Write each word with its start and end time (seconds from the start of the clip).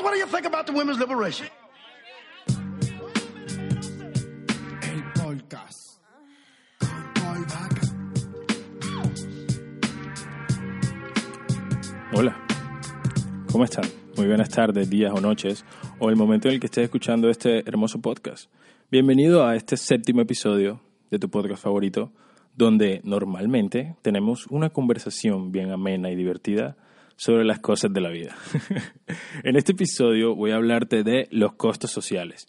Fellas, 0.00 0.02
what 0.02 0.12
do 0.12 0.18
you 0.18 0.26
think 0.26 0.46
about 0.46 0.66
the 0.66 0.72
women's 0.72 0.98
liberation? 0.98 1.46
El 4.82 5.02
podcast. 5.14 6.00
Hola, 12.12 12.36
¿cómo 13.52 13.64
están? 13.64 13.84
Muy 14.16 14.26
buenas 14.26 14.48
tardes, 14.48 14.88
días 14.88 15.12
o 15.14 15.20
noches, 15.20 15.64
o 15.98 16.10
el 16.10 16.16
momento 16.16 16.48
en 16.48 16.54
el 16.54 16.60
que 16.60 16.66
estés 16.66 16.84
escuchando 16.84 17.28
este 17.28 17.68
hermoso 17.68 18.00
podcast. 18.00 18.50
Bienvenido 18.90 19.46
a 19.46 19.54
este 19.54 19.76
séptimo 19.76 20.20
episodio 20.22 20.80
de 21.10 21.18
tu 21.18 21.28
podcast 21.30 21.62
favorito, 21.62 22.10
donde 22.56 23.00
normalmente 23.04 23.96
tenemos 24.02 24.46
una 24.48 24.70
conversación 24.70 25.52
bien 25.52 25.70
amena 25.70 26.10
y 26.10 26.16
divertida 26.16 26.76
sobre 27.20 27.44
las 27.44 27.58
cosas 27.58 27.92
de 27.92 28.00
la 28.00 28.08
vida. 28.08 28.34
en 29.44 29.56
este 29.56 29.72
episodio 29.72 30.34
voy 30.34 30.52
a 30.52 30.56
hablarte 30.56 31.02
de 31.02 31.28
los 31.30 31.52
costos 31.52 31.90
sociales. 31.90 32.46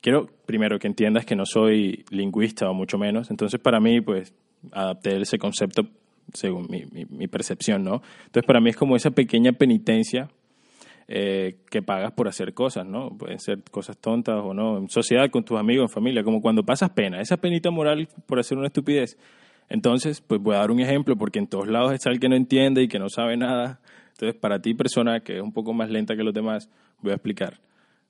Quiero 0.00 0.26
primero 0.46 0.78
que 0.78 0.86
entiendas 0.86 1.26
que 1.26 1.36
no 1.36 1.44
soy 1.44 2.04
lingüista 2.10 2.70
o 2.70 2.72
mucho 2.72 2.96
menos, 2.96 3.30
entonces 3.30 3.60
para 3.60 3.78
mí 3.78 4.00
pues 4.00 4.34
adapté 4.72 5.20
ese 5.20 5.36
concepto 5.38 5.82
según 6.32 6.66
mi, 6.70 6.84
mi- 6.86 7.04
mi 7.04 7.28
percepción, 7.28 7.84
¿no? 7.84 8.00
Entonces 8.24 8.46
para 8.46 8.58
mí 8.60 8.70
es 8.70 8.76
como 8.76 8.96
esa 8.96 9.10
pequeña 9.10 9.52
penitencia 9.52 10.30
eh, 11.08 11.58
que 11.70 11.82
pagas 11.82 12.12
por 12.12 12.26
hacer 12.26 12.54
cosas, 12.54 12.86
¿no? 12.86 13.10
Pueden 13.18 13.38
ser 13.38 13.62
cosas 13.70 13.98
tontas 13.98 14.40
o 14.42 14.54
no, 14.54 14.78
en 14.78 14.88
sociedad, 14.88 15.30
con 15.30 15.44
tus 15.44 15.58
amigos, 15.58 15.90
en 15.90 15.94
familia, 15.94 16.24
como 16.24 16.40
cuando 16.40 16.64
pasas 16.64 16.88
pena, 16.90 17.20
esa 17.20 17.36
penita 17.36 17.70
moral 17.70 18.08
por 18.26 18.38
hacer 18.40 18.56
una 18.56 18.68
estupidez. 18.68 19.18
Entonces, 19.68 20.20
pues 20.20 20.40
voy 20.40 20.54
a 20.54 20.58
dar 20.58 20.70
un 20.70 20.80
ejemplo, 20.80 21.16
porque 21.16 21.38
en 21.40 21.48
todos 21.48 21.66
lados 21.68 21.92
está 21.92 22.10
el 22.10 22.20
que 22.20 22.28
no 22.28 22.36
entiende 22.36 22.82
y 22.82 22.88
que 22.88 22.98
no 23.00 23.08
sabe 23.08 23.36
nada. 23.36 23.80
Entonces, 24.16 24.40
para 24.40 24.60
ti, 24.62 24.72
persona 24.72 25.20
que 25.20 25.36
es 25.36 25.42
un 25.42 25.52
poco 25.52 25.74
más 25.74 25.90
lenta 25.90 26.16
que 26.16 26.22
los 26.24 26.32
demás, 26.32 26.70
voy 27.02 27.12
a 27.12 27.16
explicar 27.16 27.60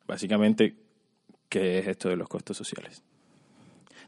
básicamente 0.06 0.77
qué 1.48 1.81
es 1.81 1.89
esto 1.89 2.08
de 2.08 2.14
los 2.14 2.28
costos 2.28 2.56
sociales. 2.56 3.03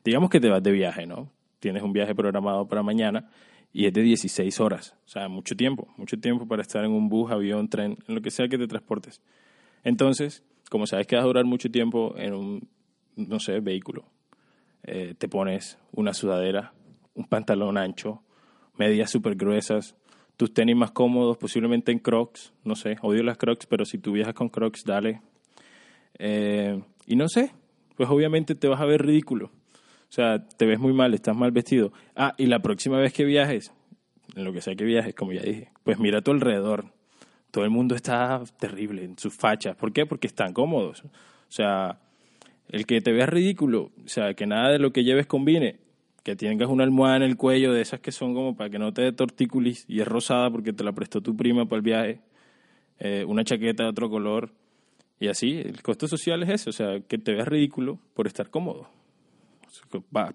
Digamos 0.04 0.30
que 0.30 0.38
te 0.38 0.48
vas 0.48 0.62
de 0.62 0.70
viaje, 0.70 1.06
¿no? 1.06 1.32
Tienes 1.58 1.82
un 1.82 1.92
viaje 1.92 2.14
programado 2.14 2.68
para 2.68 2.84
mañana 2.84 3.28
y 3.72 3.86
es 3.86 3.92
de 3.92 4.02
16 4.02 4.60
horas. 4.60 4.94
O 5.06 5.08
sea, 5.08 5.28
mucho 5.28 5.56
tiempo, 5.56 5.88
mucho 5.96 6.16
tiempo 6.20 6.46
para 6.46 6.62
estar 6.62 6.84
en 6.84 6.92
un 6.92 7.08
bus, 7.08 7.32
avión, 7.32 7.68
tren, 7.68 7.98
en 8.06 8.14
lo 8.14 8.22
que 8.22 8.30
sea 8.30 8.46
que 8.46 8.58
te 8.58 8.68
transportes. 8.68 9.20
Entonces, 9.82 10.44
como 10.70 10.86
sabes 10.86 11.08
que 11.08 11.16
vas 11.16 11.24
a 11.24 11.26
durar 11.26 11.46
mucho 11.46 11.68
tiempo 11.68 12.14
en 12.16 12.32
un, 12.32 12.68
no 13.16 13.40
sé, 13.40 13.58
vehículo, 13.58 14.04
eh, 14.84 15.16
te 15.18 15.28
pones 15.28 15.78
una 15.90 16.14
sudadera, 16.14 16.74
un 17.14 17.24
pantalón 17.24 17.76
ancho, 17.76 18.22
medias 18.76 19.10
súper 19.10 19.34
gruesas, 19.34 19.96
tus 20.38 20.54
tenis 20.54 20.76
más 20.76 20.92
cómodos, 20.92 21.36
posiblemente 21.36 21.90
en 21.90 21.98
crocs, 21.98 22.52
no 22.62 22.76
sé, 22.76 22.96
odio 23.02 23.24
las 23.24 23.36
crocs, 23.36 23.66
pero 23.66 23.84
si 23.84 23.98
tú 23.98 24.12
viajas 24.12 24.34
con 24.34 24.48
crocs, 24.48 24.84
dale. 24.84 25.20
Eh, 26.16 26.80
y 27.06 27.16
no 27.16 27.28
sé, 27.28 27.50
pues 27.96 28.08
obviamente 28.08 28.54
te 28.54 28.68
vas 28.68 28.80
a 28.80 28.84
ver 28.84 29.04
ridículo. 29.04 29.46
O 29.46 30.12
sea, 30.12 30.46
te 30.46 30.64
ves 30.64 30.78
muy 30.78 30.92
mal, 30.92 31.12
estás 31.12 31.36
mal 31.36 31.50
vestido. 31.50 31.92
Ah, 32.14 32.34
y 32.38 32.46
la 32.46 32.60
próxima 32.60 32.98
vez 32.98 33.12
que 33.12 33.24
viajes, 33.24 33.72
en 34.36 34.44
lo 34.44 34.52
que 34.52 34.60
sea 34.60 34.76
que 34.76 34.84
viajes, 34.84 35.12
como 35.12 35.32
ya 35.32 35.42
dije, 35.42 35.72
pues 35.82 35.98
mira 35.98 36.20
a 36.20 36.22
tu 36.22 36.30
alrededor. 36.30 36.92
Todo 37.50 37.64
el 37.64 37.70
mundo 37.70 37.96
está 37.96 38.40
terrible 38.60 39.02
en 39.02 39.18
sus 39.18 39.34
fachas. 39.34 39.74
¿Por 39.74 39.92
qué? 39.92 40.06
Porque 40.06 40.28
están 40.28 40.52
cómodos. 40.52 41.02
O 41.02 41.10
sea, 41.48 41.98
el 42.68 42.86
que 42.86 43.00
te 43.00 43.10
veas 43.10 43.28
ridículo, 43.28 43.90
o 44.04 44.08
sea, 44.08 44.34
que 44.34 44.46
nada 44.46 44.70
de 44.70 44.78
lo 44.78 44.92
que 44.92 45.02
lleves 45.02 45.26
combine, 45.26 45.80
que 46.28 46.36
tengas 46.36 46.68
una 46.68 46.84
almohada 46.84 47.16
en 47.16 47.22
el 47.22 47.38
cuello 47.38 47.72
de 47.72 47.80
esas 47.80 48.00
que 48.00 48.12
son 48.12 48.34
como 48.34 48.54
para 48.54 48.68
que 48.68 48.78
no 48.78 48.92
te 48.92 49.00
dé 49.00 49.12
tortícolis 49.12 49.86
y 49.88 50.02
es 50.02 50.06
rosada 50.06 50.50
porque 50.50 50.74
te 50.74 50.84
la 50.84 50.92
prestó 50.92 51.22
tu 51.22 51.34
prima 51.34 51.64
para 51.64 51.76
el 51.78 51.82
viaje, 51.82 52.20
eh, 52.98 53.24
una 53.26 53.44
chaqueta 53.44 53.84
de 53.84 53.88
otro 53.88 54.10
color 54.10 54.52
y 55.18 55.28
así, 55.28 55.56
el 55.56 55.80
costo 55.80 56.06
social 56.06 56.42
es 56.42 56.50
eso, 56.50 56.68
o 56.68 56.72
sea, 56.74 57.00
que 57.00 57.16
te 57.16 57.32
veas 57.32 57.48
ridículo 57.48 57.98
por 58.12 58.26
estar 58.26 58.50
cómodo. 58.50 58.90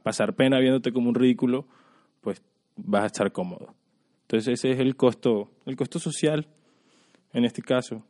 Pasar 0.01 0.34
pena 0.34 0.59
viéndote 0.59 0.91
como 0.91 1.09
un 1.09 1.16
ridículo, 1.16 1.67
pues 2.22 2.41
vas 2.75 3.03
a 3.03 3.06
estar 3.06 3.31
cómodo. 3.31 3.75
Entonces 4.23 4.53
ese 4.59 4.72
es 4.72 4.79
el 4.79 4.96
costo, 4.96 5.51
el 5.67 5.75
costo 5.75 6.00
social 6.00 6.47
en 7.34 7.46
este 7.46 7.62
caso. 7.62 8.03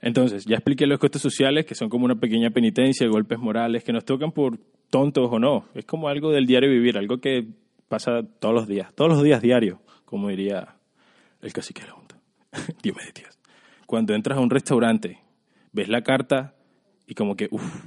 Entonces, 0.00 0.46
ya 0.46 0.56
expliqué 0.56 0.86
los 0.86 0.98
costos 0.98 1.20
sociales, 1.20 1.66
que 1.66 1.74
son 1.74 1.90
como 1.90 2.06
una 2.06 2.18
pequeña 2.18 2.48
penitencia, 2.50 3.06
golpes 3.06 3.38
morales, 3.38 3.84
que 3.84 3.92
nos 3.92 4.04
tocan 4.06 4.32
por 4.32 4.58
tontos 4.90 5.28
o 5.30 5.38
no. 5.38 5.66
Es 5.74 5.84
como 5.84 6.08
algo 6.08 6.30
del 6.30 6.46
diario 6.46 6.70
vivir, 6.70 6.98
algo 6.98 7.18
que 7.18 7.46
pasa 7.88 8.22
todos 8.40 8.54
los 8.54 8.66
días, 8.66 8.92
todos 8.94 9.10
los 9.10 9.22
días 9.22 9.42
diarios, 9.42 9.78
como 10.04 10.28
diría 10.28 10.76
el 11.40 11.52
cacique 11.52 11.82
de 11.82 11.88
la 11.88 11.94
Junta. 11.94 12.18
Dios 12.82 12.96
me 12.96 13.02
Dios. 13.12 13.38
Cuando 13.86 14.14
entras 14.14 14.38
a 14.38 14.40
un 14.40 14.50
restaurante, 14.50 15.20
ves 15.72 15.88
la 15.88 16.02
carta 16.02 16.54
y 17.06 17.14
como 17.14 17.36
que, 17.36 17.48
uff, 17.50 17.84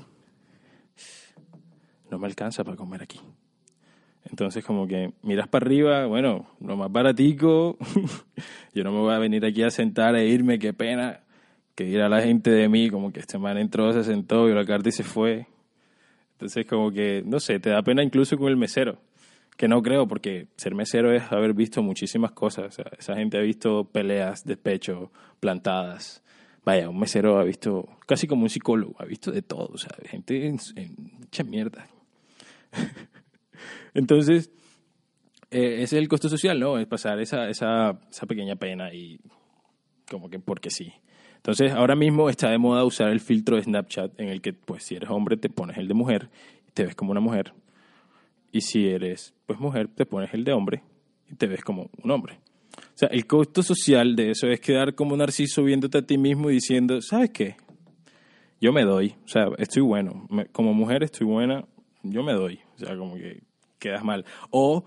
no 2.09 2.17
me 2.17 2.27
alcanza 2.27 2.63
para 2.63 2.77
comer 2.77 3.03
aquí. 3.03 3.19
Entonces 4.29 4.63
como 4.63 4.87
que 4.87 5.13
miras 5.23 5.47
para 5.47 5.65
arriba, 5.65 6.05
bueno, 6.05 6.47
lo 6.59 6.77
más 6.77 6.91
baratico, 6.91 7.77
yo 8.73 8.83
no 8.83 8.91
me 8.91 8.99
voy 8.99 9.13
a 9.13 9.19
venir 9.19 9.45
aquí 9.45 9.63
a 9.63 9.71
sentar 9.71 10.15
e 10.15 10.27
irme, 10.27 10.59
qué 10.59 10.73
pena, 10.73 11.21
que 11.75 11.85
dirá 11.85 12.09
la 12.09 12.21
gente 12.21 12.51
de 12.51 12.69
mí, 12.69 12.89
como 12.89 13.11
que 13.11 13.21
este 13.21 13.37
man 13.37 13.57
entró, 13.57 13.91
se 13.93 14.03
sentó, 14.03 14.45
vio 14.45 14.55
la 14.55 14.65
carta 14.65 14.89
y 14.89 14.91
se 14.91 15.03
fue. 15.03 15.47
Entonces 16.39 16.65
como 16.65 16.89
que, 16.89 17.21
no 17.25 17.41
sé, 17.41 17.59
te 17.59 17.69
da 17.69 17.81
pena 17.81 18.01
incluso 18.01 18.37
con 18.37 18.47
el 18.47 18.55
mesero, 18.55 19.01
que 19.57 19.67
no 19.67 19.81
creo, 19.81 20.07
porque 20.07 20.47
ser 20.55 20.73
mesero 20.73 21.11
es 21.13 21.29
haber 21.33 21.53
visto 21.53 21.83
muchísimas 21.83 22.31
cosas, 22.31 22.77
esa 22.97 23.15
gente 23.17 23.37
ha 23.37 23.41
visto 23.41 23.83
peleas, 23.91 24.45
despecho, 24.45 25.11
plantadas. 25.41 26.23
Vaya, 26.63 26.87
un 26.87 26.97
mesero 26.97 27.39
ha 27.39 27.43
visto, 27.43 27.89
casi 28.07 28.25
como 28.25 28.43
un 28.43 28.49
psicólogo, 28.49 28.95
ha 28.99 29.03
visto 29.03 29.33
de 29.33 29.41
todo, 29.41 29.69
o 29.73 29.77
sea, 29.77 29.91
gente 30.05 30.47
en, 30.47 30.59
en 30.77 30.95
mucha 31.19 31.43
mierda. 31.43 31.89
Entonces, 33.93 34.49
eh, 35.51 35.81
ese 35.81 35.97
es 35.97 36.01
el 36.01 36.07
costo 36.07 36.29
social, 36.29 36.57
¿no? 36.57 36.79
Es 36.79 36.87
pasar 36.87 37.19
esa, 37.19 37.49
esa, 37.49 37.99
esa 38.09 38.25
pequeña 38.27 38.55
pena 38.55 38.93
y 38.93 39.19
como 40.09 40.29
que 40.29 40.39
porque 40.39 40.69
sí. 40.69 40.93
Entonces, 41.39 41.71
ahora 41.71 41.95
mismo 41.95 42.29
está 42.29 42.49
de 42.49 42.57
moda 42.57 42.83
usar 42.83 43.09
el 43.09 43.19
filtro 43.19 43.55
de 43.55 43.63
Snapchat 43.63 44.19
en 44.19 44.27
el 44.29 44.41
que, 44.41 44.53
pues, 44.53 44.83
si 44.83 44.95
eres 44.95 45.09
hombre, 45.09 45.37
te 45.37 45.49
pones 45.49 45.77
el 45.77 45.87
de 45.87 45.93
mujer 45.93 46.29
te 46.79 46.85
ves 46.85 46.95
como 46.95 47.11
una 47.11 47.19
mujer. 47.19 47.53
Y 48.53 48.61
si 48.61 48.87
eres, 48.87 49.33
pues, 49.45 49.59
mujer, 49.59 49.89
te 49.89 50.05
pones 50.05 50.33
el 50.33 50.45
de 50.45 50.53
hombre 50.53 50.81
y 51.29 51.35
te 51.35 51.45
ves 51.45 51.61
como 51.61 51.89
un 52.01 52.11
hombre. 52.11 52.39
O 52.77 52.97
sea, 52.97 53.09
el 53.09 53.27
costo 53.27 53.61
social 53.63 54.15
de 54.15 54.31
eso 54.31 54.47
es 54.47 54.61
quedar 54.61 54.95
como 54.95 55.11
un 55.11 55.19
narciso 55.19 55.63
viéndote 55.63 55.97
a 55.97 56.01
ti 56.01 56.17
mismo 56.17 56.49
y 56.49 56.53
diciendo, 56.53 57.01
¿sabes 57.01 57.31
qué? 57.31 57.57
Yo 58.61 58.71
me 58.71 58.83
doy. 58.83 59.15
O 59.25 59.27
sea, 59.27 59.47
estoy 59.57 59.81
bueno. 59.81 60.25
Como 60.53 60.73
mujer 60.73 61.03
estoy 61.03 61.27
buena, 61.27 61.65
yo 62.03 62.23
me 62.23 62.31
doy. 62.31 62.61
O 62.75 62.79
sea, 62.79 62.95
como 62.95 63.15
que 63.15 63.43
quedas 63.77 64.03
mal. 64.03 64.23
O, 64.49 64.85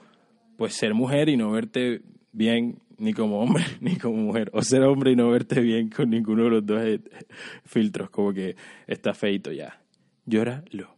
pues, 0.56 0.74
ser 0.74 0.94
mujer 0.94 1.28
y 1.28 1.36
no 1.36 1.50
verte 1.50 2.00
bien 2.32 2.78
ni 2.98 3.12
como 3.12 3.41
hombre 3.41 3.65
ni 3.81 3.97
como 3.97 4.16
mujer. 4.16 4.50
O 4.53 4.62
ser 4.62 4.82
hombre 4.82 5.12
y 5.12 5.16
no 5.16 5.31
verte 5.31 5.60
bien 5.60 5.88
con 5.88 6.10
ninguno 6.10 6.44
de 6.44 6.50
los 6.50 6.66
dos 6.66 6.81
filtros. 7.65 8.10
Como 8.10 8.32
que 8.32 8.56
está 8.87 9.15
feito 9.15 9.53
ya. 9.53 9.81
Llóralo. 10.26 10.97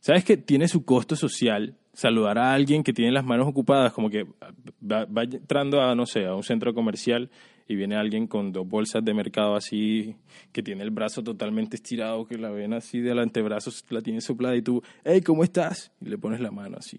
¿Sabes 0.00 0.24
que 0.24 0.36
tiene 0.36 0.66
su 0.68 0.84
costo 0.84 1.14
social 1.14 1.76
saludar 1.92 2.38
a 2.38 2.54
alguien 2.54 2.82
que 2.82 2.92
tiene 2.92 3.12
las 3.12 3.24
manos 3.24 3.46
ocupadas? 3.46 3.92
Como 3.92 4.08
que 4.08 4.24
va, 4.24 5.04
va 5.04 5.24
entrando 5.24 5.82
a, 5.82 5.94
no 5.94 6.06
sé, 6.06 6.24
a 6.24 6.34
un 6.34 6.42
centro 6.42 6.72
comercial 6.72 7.30
y 7.70 7.76
viene 7.76 7.94
alguien 7.94 8.26
con 8.26 8.50
dos 8.50 8.66
bolsas 8.66 9.04
de 9.04 9.14
mercado 9.14 9.54
así, 9.54 10.16
que 10.50 10.60
tiene 10.60 10.82
el 10.82 10.90
brazo 10.90 11.22
totalmente 11.22 11.76
estirado, 11.76 12.26
que 12.26 12.36
la 12.36 12.50
ven 12.50 12.72
así 12.72 12.98
del 12.98 13.20
antebrazo 13.20 13.70
la 13.90 14.02
tiene 14.02 14.20
soplada 14.20 14.56
y 14.56 14.62
tú, 14.62 14.82
hey, 15.04 15.20
¿cómo 15.20 15.44
estás? 15.44 15.92
Y 16.00 16.08
le 16.08 16.18
pones 16.18 16.40
la 16.40 16.50
mano 16.50 16.78
así, 16.80 16.98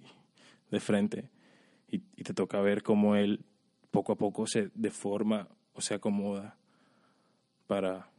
de 0.69 0.79
frente. 0.79 1.29
Y, 1.91 1.99
te 2.23 2.33
toca 2.33 2.61
ver 2.61 2.83
cómo 2.83 3.15
él 3.15 3.41
poco 3.91 4.13
a 4.13 4.15
poco 4.15 4.47
se 4.47 4.69
deforma 4.73 5.49
o 5.73 5.81
se 5.81 5.93
acomoda 5.93 6.55
para 7.67 8.09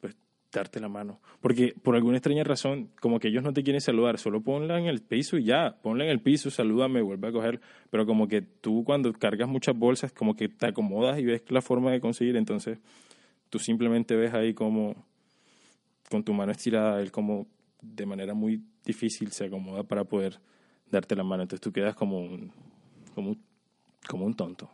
pues, 0.00 0.16
darte 0.52 0.78
la 0.78 0.88
mano. 0.88 1.20
Porque 1.40 1.74
por 1.82 1.96
alguna 1.96 2.18
extraña 2.18 2.44
razón, 2.44 2.90
como 3.00 3.18
que 3.18 3.28
ellos 3.28 3.42
no 3.42 3.52
te 3.52 3.62
quieren 3.62 3.80
saludar, 3.80 4.18
solo 4.18 4.42
ponla 4.42 4.78
en 4.78 4.86
el 4.86 5.02
piso 5.02 5.36
y 5.36 5.44
ya, 5.44 5.76
ponla 5.82 6.04
en 6.04 6.10
el 6.10 6.20
piso, 6.20 6.50
salúdame, 6.50 7.02
vuelve 7.02 7.28
a 7.28 7.32
coger. 7.32 7.60
Pero 7.90 8.06
como 8.06 8.28
que 8.28 8.42
tú 8.42 8.84
cuando 8.84 9.12
cargas 9.12 9.48
muchas 9.48 9.76
bolsas, 9.76 10.12
como 10.12 10.36
que 10.36 10.48
te 10.48 10.68
acomodas 10.68 11.18
y 11.18 11.24
ves 11.24 11.42
la 11.48 11.60
forma 11.60 11.90
de 11.90 12.00
conseguir, 12.00 12.36
entonces 12.36 12.78
tú 13.50 13.58
simplemente 13.58 14.14
ves 14.14 14.34
ahí 14.34 14.54
como 14.54 14.94
con 16.10 16.22
tu 16.22 16.32
mano 16.32 16.52
estirada, 16.52 17.00
él 17.00 17.10
como 17.10 17.46
de 17.82 18.06
manera 18.06 18.34
muy 18.34 18.62
difícil 18.84 19.32
se 19.32 19.46
acomoda 19.46 19.82
para 19.82 20.04
poder 20.04 20.38
darte 20.90 21.16
la 21.16 21.24
mano. 21.24 21.42
Entonces 21.42 21.60
tú 21.60 21.72
quedas 21.72 21.94
como 21.94 22.20
un, 22.20 22.52
como 23.16 23.30
un, 23.30 23.42
como 24.06 24.26
un 24.26 24.34
tonto. 24.34 24.70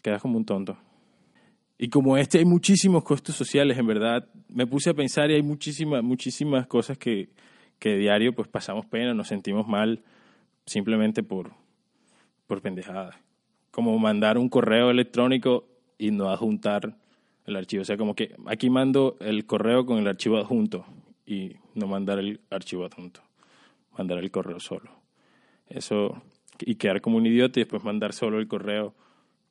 Quedas 0.00 0.22
como 0.22 0.38
un 0.38 0.44
tonto. 0.44 0.76
Y 1.76 1.88
como 1.88 2.16
este 2.16 2.38
hay 2.38 2.44
muchísimos 2.44 3.02
costos 3.02 3.34
sociales, 3.34 3.76
en 3.76 3.86
verdad, 3.86 4.28
me 4.48 4.66
puse 4.66 4.90
a 4.90 4.94
pensar 4.94 5.30
y 5.30 5.34
hay 5.34 5.42
muchísimas, 5.42 6.04
muchísimas 6.04 6.68
cosas 6.68 6.96
que, 6.98 7.30
que 7.80 7.96
diario 7.96 8.32
pues 8.32 8.46
pasamos 8.46 8.86
pena, 8.86 9.12
nos 9.12 9.26
sentimos 9.26 9.66
mal 9.66 10.04
simplemente 10.66 11.24
por, 11.24 11.50
por 12.46 12.62
pendejadas. 12.62 13.16
Como 13.72 13.98
mandar 13.98 14.38
un 14.38 14.48
correo 14.48 14.90
electrónico 14.90 15.66
y 15.98 16.12
no 16.12 16.30
adjuntar 16.30 16.96
el 17.44 17.56
archivo. 17.56 17.82
O 17.82 17.84
sea, 17.84 17.96
como 17.96 18.14
que 18.14 18.36
aquí 18.46 18.70
mando 18.70 19.16
el 19.18 19.46
correo 19.46 19.84
con 19.84 19.98
el 19.98 20.06
archivo 20.06 20.36
adjunto 20.36 20.84
y 21.26 21.56
no 21.74 21.88
mandar 21.88 22.20
el 22.20 22.40
archivo 22.50 22.84
adjunto, 22.84 23.20
mandar 23.98 24.18
el 24.18 24.30
correo 24.30 24.60
solo. 24.60 24.90
Eso, 25.68 26.22
y 26.66 26.74
quedar 26.76 27.00
como 27.00 27.16
un 27.16 27.26
idiota 27.26 27.60
y 27.60 27.62
después 27.62 27.84
mandar 27.84 28.12
solo 28.12 28.38
el 28.38 28.48
correo 28.48 28.94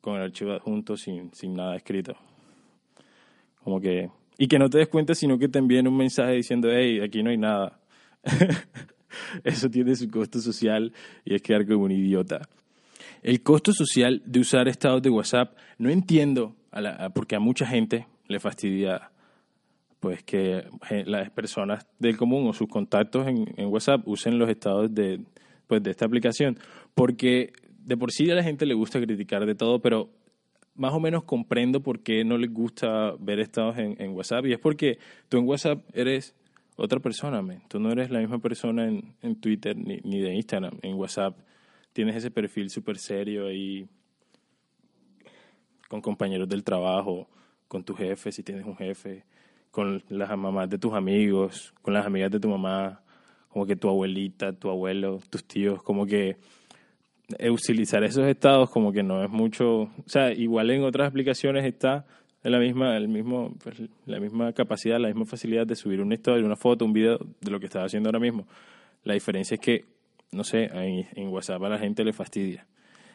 con 0.00 0.16
el 0.16 0.22
archivo 0.22 0.52
adjunto 0.52 0.96
sin, 0.96 1.32
sin 1.32 1.54
nada 1.54 1.76
escrito. 1.76 2.14
Como 3.62 3.80
que, 3.80 4.10
y 4.38 4.48
que 4.48 4.58
no 4.58 4.68
te 4.68 4.78
des 4.78 4.88
cuenta, 4.88 5.14
sino 5.14 5.38
que 5.38 5.48
te 5.48 5.58
envíen 5.58 5.86
un 5.86 5.96
mensaje 5.96 6.32
diciendo, 6.32 6.68
hey, 6.70 7.00
aquí 7.00 7.22
no 7.22 7.30
hay 7.30 7.38
nada. 7.38 7.78
Eso 9.44 9.70
tiene 9.70 9.94
su 9.94 10.10
costo 10.10 10.40
social 10.40 10.92
y 11.24 11.34
es 11.34 11.42
quedar 11.42 11.66
como 11.66 11.84
un 11.84 11.92
idiota. 11.92 12.48
El 13.22 13.42
costo 13.42 13.72
social 13.72 14.22
de 14.26 14.40
usar 14.40 14.68
estados 14.68 15.02
de 15.02 15.10
WhatsApp, 15.10 15.56
no 15.78 15.90
entiendo, 15.90 16.56
a 16.72 16.80
la, 16.80 17.10
porque 17.10 17.36
a 17.36 17.40
mucha 17.40 17.66
gente 17.66 18.06
le 18.26 18.40
fastidia 18.40 19.10
pues 20.00 20.24
que 20.24 20.64
las 21.06 21.30
personas 21.30 21.86
del 22.00 22.16
común 22.16 22.48
o 22.48 22.52
sus 22.52 22.68
contactos 22.68 23.28
en, 23.28 23.66
WhatsApp 23.66 24.02
usen 24.08 24.36
los 24.36 24.50
estados 24.50 24.92
de, 24.92 25.20
pues, 25.66 25.82
de 25.82 25.90
esta 25.90 26.04
aplicación, 26.04 26.58
porque 26.94 27.52
de 27.78 27.96
por 27.96 28.12
sí 28.12 28.30
a 28.30 28.34
la 28.34 28.42
gente 28.42 28.66
le 28.66 28.74
gusta 28.74 29.00
criticar 29.00 29.46
de 29.46 29.54
todo, 29.54 29.80
pero 29.80 30.10
más 30.74 30.92
o 30.94 31.00
menos 31.00 31.24
comprendo 31.24 31.80
por 31.80 32.00
qué 32.00 32.24
no 32.24 32.38
les 32.38 32.52
gusta 32.52 33.14
ver 33.18 33.40
estados 33.40 33.78
en, 33.78 33.96
en 34.00 34.12
WhatsApp, 34.12 34.46
y 34.46 34.52
es 34.52 34.58
porque 34.58 34.98
tú 35.28 35.38
en 35.38 35.46
WhatsApp 35.46 35.82
eres 35.92 36.34
otra 36.76 37.00
persona, 37.00 37.42
man. 37.42 37.62
tú 37.68 37.78
no 37.78 37.90
eres 37.90 38.10
la 38.10 38.20
misma 38.20 38.38
persona 38.38 38.86
en, 38.86 39.14
en 39.20 39.36
Twitter 39.36 39.76
ni, 39.76 39.98
ni 40.04 40.20
de 40.20 40.34
Instagram, 40.34 40.78
en 40.82 40.94
WhatsApp 40.94 41.36
tienes 41.92 42.16
ese 42.16 42.30
perfil 42.30 42.70
súper 42.70 42.98
serio 42.98 43.46
ahí 43.46 43.86
con 45.88 46.00
compañeros 46.00 46.48
del 46.48 46.64
trabajo, 46.64 47.28
con 47.68 47.84
tu 47.84 47.94
jefe, 47.94 48.32
si 48.32 48.42
tienes 48.42 48.64
un 48.64 48.76
jefe, 48.76 49.24
con 49.70 50.02
las 50.08 50.36
mamás 50.36 50.68
de 50.70 50.78
tus 50.78 50.94
amigos, 50.94 51.74
con 51.82 51.94
las 51.94 52.06
amigas 52.06 52.30
de 52.30 52.40
tu 52.40 52.48
mamá, 52.48 53.02
como 53.52 53.66
que 53.66 53.76
tu 53.76 53.88
abuelita, 53.88 54.52
tu 54.52 54.70
abuelo, 54.70 55.20
tus 55.28 55.44
tíos, 55.44 55.82
como 55.82 56.06
que 56.06 56.36
utilizar 57.50 58.04
esos 58.04 58.26
estados 58.26 58.70
como 58.70 58.92
que 58.92 59.02
no 59.02 59.24
es 59.24 59.30
mucho, 59.30 59.82
o 59.82 59.90
sea, 60.06 60.32
igual 60.32 60.70
en 60.70 60.84
otras 60.84 61.08
aplicaciones 61.08 61.64
está 61.64 62.04
la 62.42 62.58
misma, 62.58 62.96
el 62.96 63.08
mismo, 63.08 63.54
pues, 63.62 63.80
la 64.06 64.18
misma 64.18 64.52
capacidad, 64.52 64.98
la 64.98 65.08
misma 65.08 65.26
facilidad 65.26 65.66
de 65.66 65.76
subir 65.76 66.00
una 66.00 66.14
historia, 66.14 66.44
una 66.44 66.56
foto, 66.56 66.84
un 66.84 66.92
video 66.92 67.18
de 67.40 67.50
lo 67.50 67.60
que 67.60 67.66
estás 67.66 67.84
haciendo 67.84 68.08
ahora 68.08 68.18
mismo. 68.18 68.46
La 69.04 69.14
diferencia 69.14 69.54
es 69.54 69.60
que, 69.60 69.84
no 70.32 70.42
sé, 70.42 70.64
en, 70.64 71.06
en 71.14 71.28
WhatsApp 71.28 71.62
a 71.62 71.68
la 71.68 71.78
gente 71.78 72.04
le 72.04 72.12
fastidia. 72.12 72.66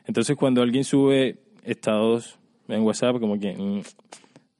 Entonces 0.05 0.35
cuando 0.37 0.61
alguien 0.61 0.83
sube 0.83 1.39
estados 1.63 2.39
en 2.69 2.81
WhatsApp, 2.83 3.19
como 3.19 3.37
que 3.37 3.53
mm, 3.53 3.81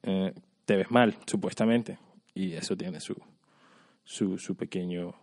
eh, 0.02 0.32
te 0.66 0.76
ves 0.76 0.90
mal, 0.90 1.14
supuestamente. 1.26 1.98
Y 2.34 2.52
eso 2.52 2.76
tiene 2.76 3.00
su, 3.00 3.16
su, 4.04 4.38
su 4.38 4.54
pequeño 4.54 5.14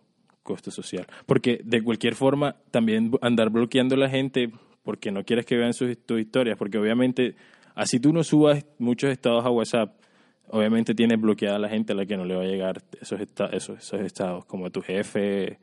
costo 0.46 0.72
social. 0.72 1.06
Porque 1.26 1.60
de 1.66 1.84
cualquier 1.84 2.16
forma, 2.16 2.56
también 2.72 3.12
andar 3.22 3.50
bloqueando 3.50 3.96
a 3.96 3.98
la 3.98 4.10
gente 4.10 4.52
porque 4.84 5.12
no 5.12 5.26
quieres 5.26 5.46
que 5.46 5.58
vean 5.58 5.74
sus, 5.74 5.90
historias, 5.90 6.58
porque 6.58 6.78
obviamente, 6.78 7.36
así 7.74 8.00
tú 8.00 8.14
no 8.14 8.24
subas 8.24 8.66
muchos 8.78 9.10
estados 9.10 9.44
a 9.44 9.50
WhatsApp, 9.50 10.00
obviamente 10.48 10.94
tienes 10.94 11.20
bloqueada 11.20 11.56
a 11.56 11.60
la 11.60 11.68
gente 11.68 11.94
a 11.94 11.96
la 11.96 12.06
que 12.06 12.16
no 12.16 12.24
le 12.24 12.36
va 12.36 12.44
a 12.44 12.46
llegar 12.46 12.82
esos, 13.02 13.20
esta, 13.20 13.48
esos, 13.48 13.92
estados, 13.94 14.46
como 14.46 14.68
a 14.68 14.70
tu 14.70 14.82
jefe 14.82 15.58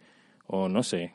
o 0.48 0.68
no 0.68 0.82
sé, 0.82 1.12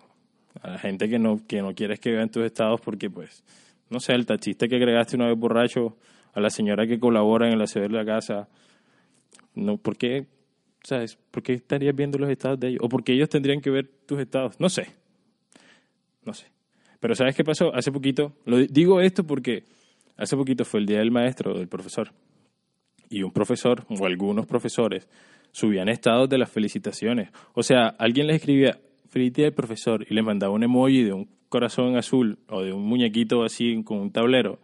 a 0.61 0.71
la 0.71 0.79
gente 0.79 1.09
que 1.09 1.19
no, 1.19 1.45
que 1.45 1.61
no 1.61 1.75
quieres 1.75 1.99
que 1.99 2.11
vean 2.11 2.29
tus 2.29 2.45
estados 2.45 2.79
porque 2.79 3.09
pues 3.09 3.43
no 3.89 3.99
sé, 3.99 4.13
el 4.13 4.25
taxista 4.25 4.67
que 4.67 4.77
agregaste 4.77 5.17
una 5.17 5.27
vez 5.27 5.37
borracho, 5.37 5.97
a 6.33 6.39
la 6.39 6.49
señora 6.49 6.87
que 6.87 6.99
colabora 6.99 7.47
en 7.47 7.53
el 7.53 7.61
aseo 7.61 7.87
la 7.89 8.05
casa, 8.05 8.47
no, 9.55 9.77
¿por 9.77 9.97
qué, 9.97 10.27
sabes, 10.83 11.17
por 11.31 11.43
qué 11.43 11.53
estarías 11.53 11.95
viendo 11.95 12.17
los 12.17 12.29
estados 12.29 12.59
de 12.59 12.69
ellos? 12.69 12.79
¿O 12.83 12.89
por 12.89 13.03
qué 13.03 13.13
ellos 13.13 13.29
tendrían 13.29 13.61
que 13.61 13.69
ver 13.69 13.89
tus 14.05 14.19
estados? 14.19 14.59
No 14.59 14.69
sé, 14.69 14.87
no 16.23 16.33
sé. 16.33 16.47
Pero 16.99 17.15
¿sabes 17.15 17.35
qué 17.35 17.43
pasó? 17.43 17.73
Hace 17.73 17.91
poquito, 17.91 18.33
lo 18.45 18.57
digo 18.57 19.01
esto 19.01 19.23
porque 19.23 19.63
hace 20.17 20.35
poquito 20.35 20.65
fue 20.65 20.79
el 20.79 20.85
día 20.85 20.99
del 20.99 21.11
maestro, 21.11 21.57
del 21.57 21.67
profesor, 21.67 22.11
y 23.09 23.23
un 23.23 23.31
profesor, 23.31 23.85
o 23.87 24.05
algunos 24.05 24.45
profesores, 24.45 25.07
subían 25.51 25.89
estados 25.89 26.27
de 26.29 26.37
las 26.37 26.51
felicitaciones. 26.51 27.29
O 27.53 27.63
sea, 27.63 27.87
alguien 27.87 28.27
les 28.27 28.37
escribía, 28.37 28.79
feliz 29.09 29.33
día 29.33 29.45
del 29.45 29.53
profesor, 29.53 30.05
y 30.09 30.13
le 30.13 30.21
mandaba 30.21 30.53
un 30.53 30.63
emoji 30.63 31.03
de 31.03 31.13
un 31.13 31.29
corazón 31.49 31.95
azul 31.95 32.39
o 32.49 32.61
de 32.61 32.73
un 32.73 32.83
muñequito 32.83 33.43
así 33.43 33.81
con 33.83 33.99
un 33.99 34.11
tablero 34.11 34.59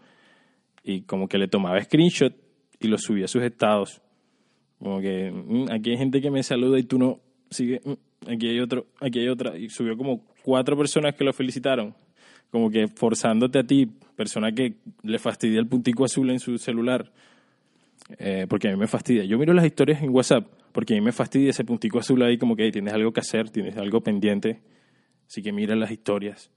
y 0.83 1.03
como 1.03 1.27
que 1.27 1.37
le 1.37 1.47
tomaba 1.47 1.81
screenshot 1.81 2.35
y 2.79 2.87
lo 2.87 2.97
subía 2.97 3.25
a 3.25 3.29
sus 3.29 3.43
estados. 3.43 4.01
Como 4.83 4.99
que 4.99 5.31
mm, 5.31 5.71
aquí 5.71 5.91
hay 5.91 5.97
gente 5.97 6.19
que 6.19 6.29
me 6.29 6.43
saluda 6.43 6.77
y 6.77 6.83
tú 6.83 6.99
no 6.99 7.21
sigue, 7.49 7.81
mm, 7.85 8.29
aquí 8.29 8.49
hay 8.49 8.59
otro, 8.59 8.87
aquí 8.99 9.19
hay 9.19 9.29
otra 9.29 9.57
y 9.57 9.69
subió 9.69 9.95
como 9.95 10.25
cuatro 10.43 10.77
personas 10.77 11.15
que 11.15 11.23
lo 11.23 11.31
felicitaron. 11.31 11.95
Como 12.51 12.69
que 12.69 12.89
forzándote 12.89 13.59
a 13.59 13.63
ti, 13.63 13.89
persona 14.17 14.51
que 14.51 14.75
le 15.01 15.19
fastidia 15.19 15.59
el 15.59 15.67
puntico 15.67 16.03
azul 16.03 16.29
en 16.31 16.39
su 16.39 16.57
celular, 16.57 17.13
eh, 18.19 18.45
porque 18.49 18.67
a 18.67 18.71
mí 18.71 18.77
me 18.77 18.87
fastidia. 18.87 19.23
Yo 19.23 19.37
miro 19.39 19.53
las 19.53 19.65
historias 19.65 20.03
en 20.03 20.09
WhatsApp 20.09 20.45
porque 20.73 20.95
a 20.95 20.97
mí 20.97 21.01
me 21.01 21.13
fastidia 21.13 21.51
ese 21.51 21.63
puntico 21.63 21.99
azul 21.99 22.21
ahí, 22.21 22.37
como 22.37 22.57
que 22.57 22.69
tienes 22.69 22.93
algo 22.93 23.13
que 23.13 23.21
hacer, 23.21 23.49
tienes 23.49 23.77
algo 23.77 24.01
pendiente. 24.01 24.59
Así 25.25 25.41
que 25.41 25.53
mira 25.53 25.77
las 25.77 25.91
historias 25.91 26.51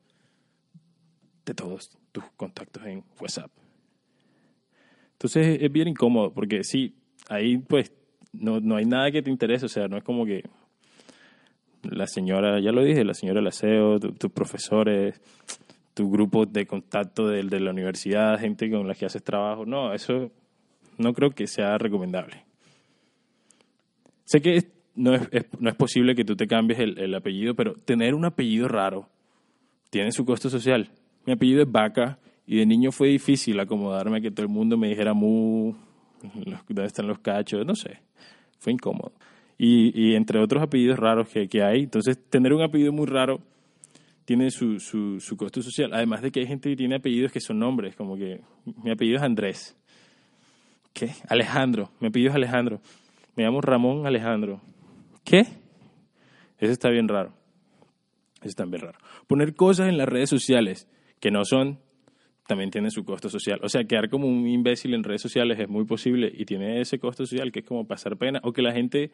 de 1.45 1.55
todos 1.55 1.97
tus 2.11 2.25
contactos 2.37 2.85
en 2.87 3.05
WhatsApp. 3.21 3.53
Entonces 5.13 5.59
es 5.63 5.71
bien 5.71 5.87
incómodo 5.87 6.33
porque 6.33 6.65
sí, 6.65 6.97
ahí 7.29 7.59
pues 7.59 7.93
no, 8.41 8.61
no 8.61 8.77
hay 8.77 8.85
nada 8.85 9.11
que 9.11 9.23
te 9.23 9.31
interese, 9.31 9.67
o 9.67 9.69
sea, 9.69 9.89
no 9.89 9.97
es 9.97 10.05
como 10.05 10.25
que 10.25 10.43
la 11.83 12.07
señora, 12.07 12.61
ya 12.61 12.73
lo 12.73 12.83
dije, 12.83 13.05
la 13.05 13.15
señora 13.15 13.41
del 13.41 13.49
aseo, 13.49 13.99
tus 14.01 14.31
profesores, 14.33 15.21
tu 15.95 16.11
grupo 16.11 16.47
de 16.47 16.67
contacto 16.67 17.29
de, 17.29 17.43
de 17.43 17.61
la 17.61 17.71
universidad, 17.71 18.39
gente 18.39 18.71
con 18.71 18.87
la 18.87 18.95
que 18.95 19.07
haces 19.07 19.23
trabajo, 19.23 19.65
no, 19.65 19.93
eso 19.93 20.31
no 20.99 21.13
creo 21.13 21.31
que 21.31 21.47
sea 21.47 21.79
recomendable. 21.79 22.45
Sé 24.25 24.41
que 24.41 24.65
no 24.95 25.15
es, 25.15 25.29
no 25.59 25.71
es 25.71 25.77
posible 25.77 26.15
que 26.15 26.25
tú 26.25 26.37
te 26.37 26.47
cambies 26.47 26.81
el, 26.81 26.99
el 26.99 27.15
apellido, 27.15 27.55
pero 27.55 27.75
tener 27.75 28.15
un 28.15 28.25
apellido 28.25 28.69
raro 28.69 29.09
tiene 29.91 30.11
su 30.13 30.25
costo 30.25 30.51
social. 30.51 30.91
Mi 31.25 31.35
apellido 31.35 31.63
es 31.63 31.71
Vaca 31.71 32.19
y 32.47 32.59
de 32.59 32.67
niño 32.67 32.93
fue 32.93 33.09
difícil 33.09 33.59
acomodarme 33.61 34.19
a 34.19 34.21
que 34.21 34.31
todo 34.31 34.43
el 34.43 34.53
mundo 34.53 34.77
me 34.77 34.89
dijera 34.89 35.15
mu, 35.15 35.75
dónde 36.69 36.85
están 36.87 37.07
los 37.07 37.19
cachos, 37.19 37.65
no 37.67 37.75
sé. 37.75 38.06
Fue 38.59 38.73
incómodo. 38.73 39.13
Y, 39.59 39.93
y 39.99 40.15
entre 40.15 40.39
otros 40.39 40.63
apellidos 40.63 40.99
raros 40.99 41.29
que, 41.29 41.49
que, 41.49 41.63
hay. 41.63 41.85
Entonces, 41.85 42.19
tener 42.29 42.53
un 42.53 42.63
apellido 42.63 42.93
muy 42.93 43.07
raro 43.07 43.41
tiene 44.25 44.51
su, 44.51 44.81
su, 44.81 45.21
su, 45.21 45.37
costo 45.37 45.63
social. 45.63 45.93
Además 45.95 46.23
de 46.23 46.31
que 46.31 46.41
hay 46.41 46.47
gente 46.47 46.69
que 46.69 46.77
tiene 46.77 46.97
apellidos 46.97 47.33
que 47.33 47.41
son 47.41 47.59
nombres, 47.59 47.97
como 47.97 48.17
que 48.17 48.41
mi 48.83 48.91
apellido 48.91 49.17
es 49.17 49.23
Andrés. 49.23 49.77
¿Qué? 50.93 51.11
Alejandro. 51.29 51.91
Mi 52.01 52.09
apellido 52.09 52.31
es 52.31 52.37
Alejandro. 52.37 52.81
Me 53.37 53.45
llamo 53.45 53.61
Ramón 53.61 54.07
Alejandro. 54.07 54.61
¿Qué? 55.25 55.41
Eso 56.59 56.73
está 56.73 56.91
bien 56.91 57.09
raro. 57.09 57.33
Eso 58.41 58.49
está 58.49 58.65
bien 58.65 58.81
raro. 58.81 58.99
Poner 59.27 59.55
cosas 59.55 59.89
en 59.89 59.99
las 59.99 60.09
redes 60.09 60.31
sociales 60.31 60.89
que 61.21 61.31
no 61.31 61.45
son, 61.45 61.79
también 62.47 62.71
tiene 62.71 62.91
su 62.91 63.05
costo 63.05 63.29
social. 63.29 63.61
O 63.63 63.69
sea, 63.69 63.85
quedar 63.85 64.09
como 64.09 64.29
un 64.29 64.47
imbécil 64.47 64.95
en 64.95 65.05
redes 65.05 65.23
sociales 65.23 65.59
es 65.59 65.69
muy 65.69 65.85
posible 65.85 66.33
y 66.35 66.45
tiene 66.45 66.81
ese 66.81 66.99
costo 66.99 67.27
social 67.27 67.53
que 67.53 67.61
es 67.61 67.67
como 67.67 67.87
pasar 67.87 68.17
pena 68.17 68.41
o 68.43 68.53
que 68.53 68.63
la 68.63 68.73
gente 68.73 69.11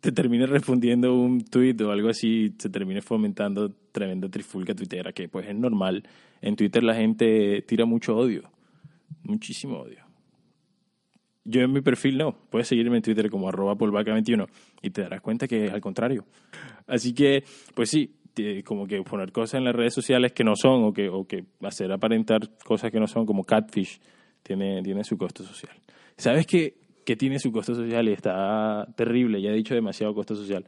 te 0.00 0.12
termine 0.12 0.46
respondiendo 0.46 1.14
un 1.14 1.44
tweet 1.44 1.76
o 1.82 1.90
algo 1.90 2.08
así, 2.08 2.54
se 2.58 2.68
termine 2.68 3.00
fomentando 3.00 3.72
tremenda 3.90 4.28
trifulca 4.28 4.74
tuitera, 4.74 5.12
que 5.12 5.28
pues 5.28 5.48
es 5.48 5.54
normal. 5.54 6.04
En 6.40 6.54
Twitter 6.54 6.82
la 6.82 6.94
gente 6.94 7.62
tira 7.62 7.86
mucho 7.86 8.16
odio, 8.16 8.50
muchísimo 9.22 9.78
odio. 9.78 10.04
Yo 11.44 11.60
en 11.60 11.72
mi 11.72 11.80
perfil 11.80 12.18
no, 12.18 12.36
puedes 12.50 12.68
seguirme 12.68 12.96
en 12.96 13.02
Twitter 13.02 13.30
como 13.30 13.48
arroba 13.48 13.76
polvaca21 13.76 14.48
y 14.82 14.90
te 14.90 15.02
darás 15.02 15.20
cuenta 15.20 15.46
que 15.46 15.66
es 15.66 15.72
al 15.72 15.80
contrario. 15.80 16.24
Así 16.86 17.14
que, 17.14 17.44
pues 17.74 17.90
sí, 17.90 18.14
como 18.64 18.86
que 18.86 19.02
poner 19.02 19.32
cosas 19.32 19.54
en 19.58 19.64
las 19.64 19.74
redes 19.74 19.94
sociales 19.94 20.32
que 20.32 20.44
no 20.44 20.56
son 20.56 20.84
o 20.84 20.92
que, 20.92 21.08
o 21.08 21.26
que 21.26 21.44
hacer 21.62 21.90
aparentar 21.92 22.56
cosas 22.64 22.90
que 22.90 23.00
no 23.00 23.06
son 23.06 23.26
como 23.26 23.44
catfish 23.44 24.00
tiene, 24.42 24.82
tiene 24.82 25.04
su 25.04 25.16
costo 25.16 25.42
social. 25.42 25.76
¿Sabes 26.16 26.46
qué, 26.46 26.76
qué 27.04 27.16
tiene 27.16 27.38
su 27.38 27.50
costo 27.50 27.74
social 27.74 28.08
y 28.08 28.12
está 28.12 28.86
terrible? 28.96 29.40
Ya 29.40 29.50
he 29.50 29.54
dicho 29.54 29.74
demasiado 29.74 30.14
costo 30.14 30.34
social. 30.34 30.66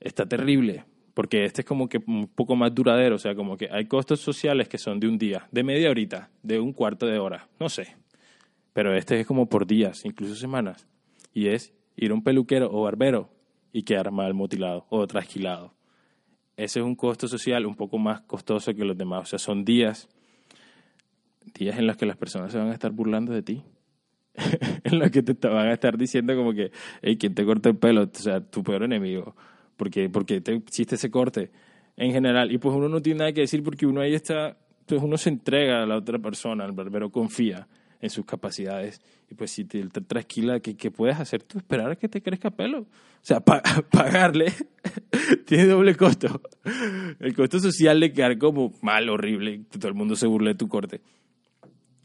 Está 0.00 0.26
terrible 0.26 0.84
porque 1.14 1.44
este 1.44 1.62
es 1.62 1.66
como 1.66 1.88
que 1.88 1.98
un 2.06 2.28
poco 2.28 2.54
más 2.54 2.72
duradero, 2.72 3.16
o 3.16 3.18
sea, 3.18 3.34
como 3.34 3.56
que 3.56 3.68
hay 3.72 3.86
costos 3.86 4.20
sociales 4.20 4.68
que 4.68 4.78
son 4.78 5.00
de 5.00 5.08
un 5.08 5.18
día, 5.18 5.48
de 5.50 5.64
media 5.64 5.90
horita, 5.90 6.30
de 6.44 6.60
un 6.60 6.72
cuarto 6.72 7.06
de 7.06 7.18
hora, 7.18 7.48
no 7.58 7.68
sé. 7.68 7.96
Pero 8.72 8.94
este 8.94 9.18
es 9.18 9.26
como 9.26 9.48
por 9.48 9.66
días, 9.66 10.04
incluso 10.04 10.36
semanas. 10.36 10.86
Y 11.34 11.48
es 11.48 11.74
ir 11.96 12.12
a 12.12 12.14
un 12.14 12.22
peluquero 12.22 12.70
o 12.70 12.82
barbero 12.82 13.30
y 13.72 13.82
quedar 13.82 14.12
mal 14.12 14.32
mutilado 14.32 14.86
o 14.90 15.04
trasquilado 15.08 15.74
ese 16.58 16.80
es 16.80 16.84
un 16.84 16.96
costo 16.96 17.28
social 17.28 17.64
un 17.66 17.76
poco 17.76 17.98
más 17.98 18.20
costoso 18.22 18.74
que 18.74 18.84
los 18.84 18.98
demás. 18.98 19.22
O 19.22 19.26
sea, 19.26 19.38
son 19.38 19.64
días, 19.64 20.08
días 21.54 21.78
en 21.78 21.86
los 21.86 21.96
que 21.96 22.04
las 22.04 22.16
personas 22.16 22.50
se 22.50 22.58
van 22.58 22.68
a 22.68 22.72
estar 22.72 22.90
burlando 22.90 23.32
de 23.32 23.42
ti. 23.42 23.62
en 24.84 24.98
los 24.98 25.10
que 25.12 25.22
te 25.22 25.48
van 25.48 25.68
a 25.68 25.72
estar 25.72 25.96
diciendo 25.96 26.34
como 26.34 26.52
que, 26.52 26.72
hey, 27.00 27.16
¿quién 27.16 27.34
te 27.36 27.44
corta 27.44 27.68
el 27.68 27.76
pelo? 27.76 28.02
O 28.02 28.10
sea, 28.12 28.40
tu 28.40 28.64
peor 28.64 28.82
enemigo. 28.82 29.36
Porque, 29.76 30.10
porque 30.10 30.40
te 30.40 30.56
hiciste 30.56 30.96
ese 30.96 31.12
corte 31.12 31.52
en 31.96 32.10
general. 32.10 32.50
Y 32.50 32.58
pues 32.58 32.74
uno 32.74 32.88
no 32.88 33.00
tiene 33.00 33.18
nada 33.20 33.32
que 33.32 33.42
decir 33.42 33.62
porque 33.62 33.86
uno 33.86 34.00
ahí 34.00 34.14
está, 34.14 34.58
pues 34.84 35.00
uno 35.00 35.16
se 35.16 35.30
entrega 35.30 35.84
a 35.84 35.86
la 35.86 35.96
otra 35.96 36.18
persona, 36.18 36.64
el 36.64 36.72
barbero 36.72 37.10
confía 37.10 37.68
en 38.00 38.10
sus 38.10 38.24
capacidades. 38.24 39.00
Y 39.30 39.34
pues 39.34 39.50
si 39.50 39.64
te, 39.64 39.82
tranquila, 39.86 40.60
¿qué, 40.60 40.76
¿qué, 40.76 40.90
puedes 40.90 41.18
hacer 41.18 41.42
tú? 41.42 41.58
Esperar 41.58 41.90
a 41.90 41.96
que 41.96 42.08
te 42.08 42.22
crezca 42.22 42.50
pelo. 42.50 42.80
O 42.80 42.86
sea, 43.22 43.40
pa 43.40 43.62
pagarle 43.90 44.52
tiene 45.46 45.66
doble 45.66 45.94
costo. 45.96 46.40
El 47.18 47.34
costo 47.34 47.58
social 47.58 48.00
de 48.00 48.12
quedar 48.12 48.38
como 48.38 48.72
mal, 48.82 49.08
horrible, 49.08 49.64
que 49.70 49.78
todo 49.78 49.88
el 49.88 49.94
mundo 49.94 50.16
se 50.16 50.26
burle 50.26 50.50
de 50.50 50.56
tu 50.56 50.68
corte. 50.68 51.00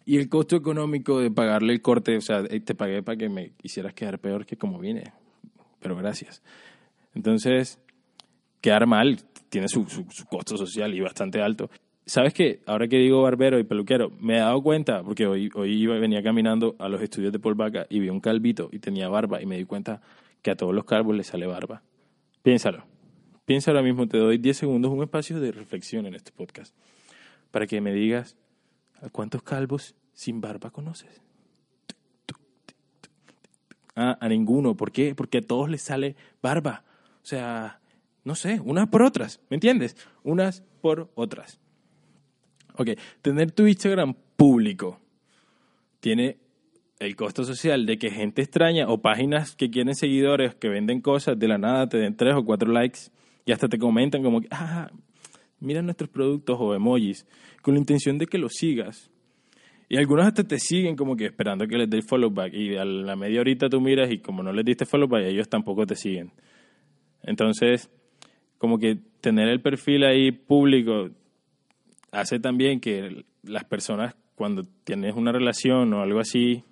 Y 0.05 0.17
el 0.17 0.27
costo 0.27 0.57
económico 0.57 1.19
de 1.19 1.31
pagarle 1.31 1.73
el 1.73 1.81
corte, 1.81 2.17
o 2.17 2.21
sea, 2.21 2.43
te 2.43 2.75
pagué 2.75 3.03
para 3.03 3.17
que 3.17 3.29
me 3.29 3.53
hicieras 3.61 3.93
quedar 3.93 4.19
peor 4.19 4.45
que 4.45 4.57
como 4.57 4.79
vine. 4.79 5.13
Pero 5.79 5.95
gracias. 5.95 6.41
Entonces, 7.15 7.79
quedar 8.59 8.85
mal 8.85 9.21
tiene 9.47 9.69
su, 9.69 9.85
su 9.87 10.25
costo 10.25 10.57
social 10.57 10.93
y 10.93 10.99
bastante 10.99 11.41
alto. 11.41 11.69
¿Sabes 12.05 12.33
qué? 12.33 12.61
Ahora 12.65 12.87
que 12.87 12.97
digo 12.97 13.21
barbero 13.21 13.59
y 13.59 13.63
peluquero, 13.63 14.11
me 14.19 14.35
he 14.35 14.39
dado 14.39 14.61
cuenta, 14.61 15.03
porque 15.03 15.25
hoy, 15.25 15.49
hoy 15.55 15.71
iba, 15.73 15.97
venía 15.97 16.21
caminando 16.21 16.75
a 16.79 16.89
los 16.89 17.01
estudios 17.01 17.31
de 17.31 17.39
Paul 17.39 17.55
Baca 17.55 17.85
y 17.89 17.99
vi 17.99 18.09
un 18.09 18.19
calvito 18.19 18.69
y 18.71 18.79
tenía 18.79 19.07
barba 19.07 19.41
y 19.41 19.45
me 19.45 19.57
di 19.57 19.63
cuenta 19.63 20.01
que 20.41 20.51
a 20.51 20.55
todos 20.55 20.73
los 20.73 20.83
calvos 20.83 21.15
les 21.15 21.27
sale 21.27 21.47
barba. 21.47 21.81
Piénsalo. 22.41 22.83
Piensa 23.45 23.71
ahora 23.71 23.83
mismo, 23.83 24.07
te 24.07 24.17
doy 24.17 24.37
10 24.37 24.57
segundos, 24.57 24.91
un 24.91 25.03
espacio 25.03 25.39
de 25.39 25.51
reflexión 25.51 26.05
en 26.05 26.15
este 26.15 26.31
podcast, 26.31 26.75
para 27.51 27.67
que 27.67 27.81
me 27.81 27.93
digas 27.93 28.37
a 29.01 29.09
cuántos 29.09 29.43
calvos 29.43 29.95
sin 30.13 30.41
barba 30.41 30.71
conoces. 30.71 31.21
Ah, 33.95 34.17
a 34.19 34.27
ninguno. 34.27 34.75
¿Por 34.75 34.91
qué? 34.91 35.13
Porque 35.13 35.39
a 35.39 35.41
todos 35.41 35.69
les 35.69 35.81
sale 35.81 36.15
barba. 36.41 36.83
O 37.21 37.25
sea, 37.25 37.79
no 38.23 38.35
sé, 38.35 38.59
unas 38.59 38.87
por 38.87 39.03
otras, 39.03 39.39
¿me 39.49 39.55
entiendes? 39.55 39.95
Unas 40.23 40.63
por 40.81 41.11
otras. 41.15 41.59
Ok, 42.77 42.89
tener 43.21 43.51
tu 43.51 43.67
Instagram 43.67 44.15
público 44.35 44.99
tiene 45.99 46.37
el 46.99 47.15
costo 47.15 47.43
social 47.43 47.85
de 47.85 47.97
que 47.97 48.09
gente 48.09 48.41
extraña 48.41 48.87
o 48.87 49.01
páginas 49.01 49.55
que 49.55 49.69
quieren 49.69 49.95
seguidores 49.95 50.55
que 50.55 50.69
venden 50.69 51.01
cosas 51.01 51.37
de 51.37 51.47
la 51.47 51.57
nada 51.57 51.87
te 51.87 51.97
den 51.97 52.15
tres 52.15 52.35
o 52.35 52.45
cuatro 52.45 52.71
likes 52.71 52.99
y 53.45 53.51
hasta 53.51 53.67
te 53.67 53.77
comentan 53.77 54.23
como 54.23 54.41
que, 54.41 54.47
ah, 54.51 54.89
mira 55.59 55.81
nuestros 55.81 56.09
productos 56.09 56.57
o 56.59 56.73
emojis 56.73 57.25
con 57.61 57.73
la 57.73 57.79
intención 57.79 58.17
de 58.17 58.27
que 58.27 58.37
los 58.37 58.53
sigas. 58.53 59.09
Y 59.89 59.97
algunos 59.97 60.25
hasta 60.25 60.43
te 60.43 60.57
siguen 60.59 60.95
como 60.95 61.15
que 61.15 61.25
esperando 61.25 61.67
que 61.67 61.77
les 61.77 61.89
des 61.89 62.05
follow 62.07 62.31
back 62.31 62.53
y 62.53 62.75
a 62.75 62.85
la 62.85 63.15
media 63.15 63.41
horita 63.41 63.69
tú 63.69 63.79
miras 63.79 64.11
y 64.11 64.19
como 64.19 64.41
no 64.41 64.51
les 64.51 64.65
diste 64.65 64.85
follow 64.85 65.07
back 65.07 65.25
ellos 65.25 65.49
tampoco 65.49 65.85
te 65.85 65.95
siguen. 65.95 66.31
Entonces, 67.21 67.89
como 68.57 68.79
que 68.79 68.97
tener 69.21 69.49
el 69.49 69.61
perfil 69.61 70.03
ahí 70.05 70.31
público 70.31 71.09
hace 72.13 72.39
también 72.39 72.79
que 72.79 73.25
las 73.41 73.65
personas 73.65 74.15
cuando 74.35 74.65
tienes 74.83 75.15
una 75.15 75.31
relación 75.31 75.93
o 75.93 76.01
algo 76.01 76.19
así 76.19 76.63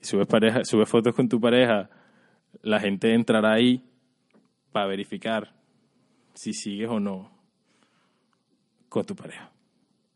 y 0.00 0.04
subes 0.04 0.26
pareja, 0.26 0.64
subes 0.64 0.88
fotos 0.88 1.14
con 1.14 1.28
tu 1.28 1.40
pareja, 1.40 1.90
la 2.62 2.80
gente 2.80 3.12
entrará 3.14 3.54
ahí 3.54 3.82
para 4.72 4.86
verificar 4.86 5.54
si 6.34 6.52
sigues 6.52 6.88
o 6.88 6.98
no 6.98 7.30
con 8.88 9.04
tu 9.04 9.14
pareja. 9.14 9.52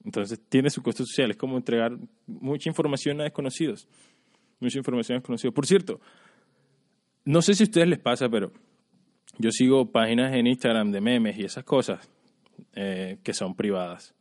Entonces 0.05 0.41
tiene 0.49 0.71
su 0.71 0.83
costo 0.83 1.05
social, 1.05 1.31
es 1.31 1.37
como 1.37 1.59
entregar 1.59 1.97
mucha 2.27 2.69
información 2.69 3.21
a 3.21 3.25
desconocidos. 3.25 3.87
Mucha 4.61 4.79
información 4.79 5.17
a 5.17 5.19
desconocidos. 5.19 5.55
Por 5.55 5.67
cierto, 5.67 6.01
no 7.25 7.43
sé 7.43 7.55
si 7.55 7.65
a 7.65 7.67
ustedes 7.67 7.89
les 7.89 7.99
pasa, 7.99 8.29
pero 8.29 8.53
yo 9.39 9.51
sigo 9.51 9.91
páginas 9.91 10.35
en 10.35 10.47
Instagram 10.47 10.91
de 10.91 11.01
memes 11.01 11.39
y 11.39 11.45
esas 11.45 11.65
cosas 11.65 12.11
eh, 12.75 13.19
que 13.23 13.35
son 13.35 13.55
privadas. 13.55 14.15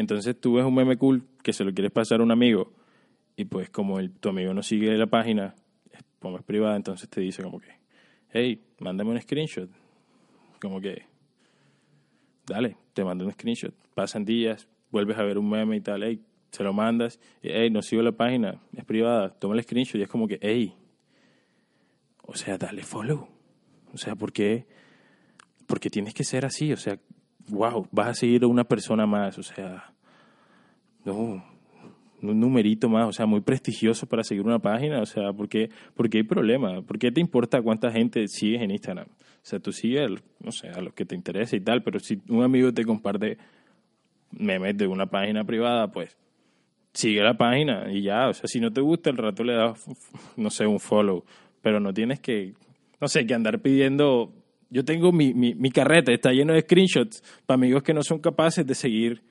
Entonces 0.00 0.40
tú 0.40 0.54
ves 0.54 0.64
un 0.64 0.74
meme 0.74 0.96
cool 0.96 1.24
que 1.42 1.52
se 1.52 1.62
lo 1.62 1.74
quieres 1.74 1.92
pasar 1.92 2.20
a 2.20 2.22
un 2.22 2.30
amigo 2.30 2.72
y 3.36 3.44
pues 3.44 3.68
como 3.68 3.98
el, 3.98 4.10
tu 4.12 4.30
amigo 4.30 4.54
no 4.54 4.62
sigue 4.62 4.96
la 4.96 5.06
página, 5.06 5.54
como 6.18 6.38
es 6.38 6.42
privada, 6.42 6.74
entonces 6.76 7.08
te 7.08 7.20
dice 7.20 7.42
como 7.42 7.60
que, 7.60 7.68
hey, 8.30 8.62
mándame 8.78 9.10
un 9.10 9.20
screenshot. 9.20 9.68
Como 10.58 10.80
que, 10.80 11.04
dale, 12.46 12.76
te 12.94 13.04
mando 13.04 13.26
un 13.26 13.32
screenshot. 13.32 13.74
Pasan 13.94 14.24
días, 14.24 14.68
vuelves 14.90 15.18
a 15.18 15.22
ver 15.22 15.36
un 15.36 15.50
meme 15.50 15.76
y 15.76 15.80
tal, 15.82 16.02
hey, 16.02 16.22
se 16.50 16.64
lo 16.64 16.72
mandas, 16.72 17.20
hey, 17.42 17.70
no 17.70 17.82
sigo 17.82 18.00
la 18.02 18.12
página, 18.12 18.58
es 18.74 18.84
privada, 18.84 19.30
toma 19.30 19.54
el 19.54 19.62
screenshot 19.62 20.00
y 20.00 20.02
es 20.02 20.08
como 20.08 20.26
que, 20.26 20.38
hey, 20.40 20.74
o 22.22 22.34
sea, 22.34 22.56
dale 22.56 22.82
follow. 22.82 23.28
O 23.92 23.98
sea, 23.98 24.16
¿por 24.16 24.32
qué? 24.32 24.66
Porque 25.66 25.90
tienes 25.90 26.14
que 26.14 26.24
ser 26.24 26.46
así, 26.46 26.72
o 26.72 26.76
sea, 26.78 26.98
wow, 27.48 27.86
vas 27.90 28.08
a 28.08 28.14
seguir 28.14 28.44
una 28.44 28.64
persona 28.64 29.06
más, 29.06 29.38
o 29.38 29.42
sea, 29.42 29.92
no, 31.04 31.42
un 32.22 32.40
numerito 32.40 32.88
más, 32.88 33.08
o 33.08 33.12
sea, 33.12 33.26
muy 33.26 33.40
prestigioso 33.40 34.06
para 34.06 34.22
seguir 34.24 34.44
una 34.44 34.58
página, 34.58 35.00
o 35.00 35.06
sea, 35.06 35.32
¿por 35.32 35.48
qué, 35.48 35.70
porque 35.94 36.18
hay 36.18 36.24
problema? 36.24 36.82
¿Por 36.82 36.98
qué 36.98 37.10
te 37.10 37.20
importa 37.20 37.62
cuánta 37.62 37.90
gente 37.90 38.26
sigues 38.28 38.62
en 38.62 38.70
Instagram? 38.70 39.06
O 39.08 39.42
sea, 39.42 39.58
tú 39.58 39.72
sigues, 39.72 40.10
no 40.38 40.52
sé, 40.52 40.68
a 40.68 40.80
los 40.80 40.92
que 40.92 41.04
te 41.04 41.14
interesa 41.14 41.56
y 41.56 41.60
tal, 41.60 41.82
pero 41.82 41.98
si 41.98 42.20
un 42.28 42.42
amigo 42.42 42.72
te 42.72 42.84
comparte 42.84 43.38
memes 44.32 44.76
de 44.76 44.86
una 44.86 45.06
página 45.06 45.44
privada, 45.44 45.90
pues 45.90 46.16
sigue 46.92 47.22
la 47.22 47.36
página 47.36 47.90
y 47.92 48.02
ya, 48.02 48.28
o 48.28 48.34
sea, 48.34 48.46
si 48.46 48.60
no 48.60 48.72
te 48.72 48.80
gusta, 48.80 49.10
el 49.10 49.16
rato 49.16 49.44
le 49.44 49.54
das, 49.54 49.86
no 50.36 50.50
sé, 50.50 50.66
un 50.66 50.80
follow, 50.80 51.24
pero 51.62 51.80
no 51.80 51.94
tienes 51.94 52.20
que, 52.20 52.54
no 53.00 53.08
sé, 53.08 53.26
que 53.26 53.34
andar 53.34 53.60
pidiendo 53.60 54.32
yo 54.70 54.84
tengo 54.84 55.12
mi, 55.12 55.34
mi, 55.34 55.54
mi, 55.54 55.70
carreta, 55.70 56.12
está 56.12 56.32
lleno 56.32 56.54
de 56.54 56.60
screenshots 56.60 57.22
para 57.44 57.56
amigos 57.56 57.82
que 57.82 57.92
no 57.92 58.02
son 58.02 58.20
capaces 58.20 58.64
de 58.64 58.74
seguir, 58.74 59.22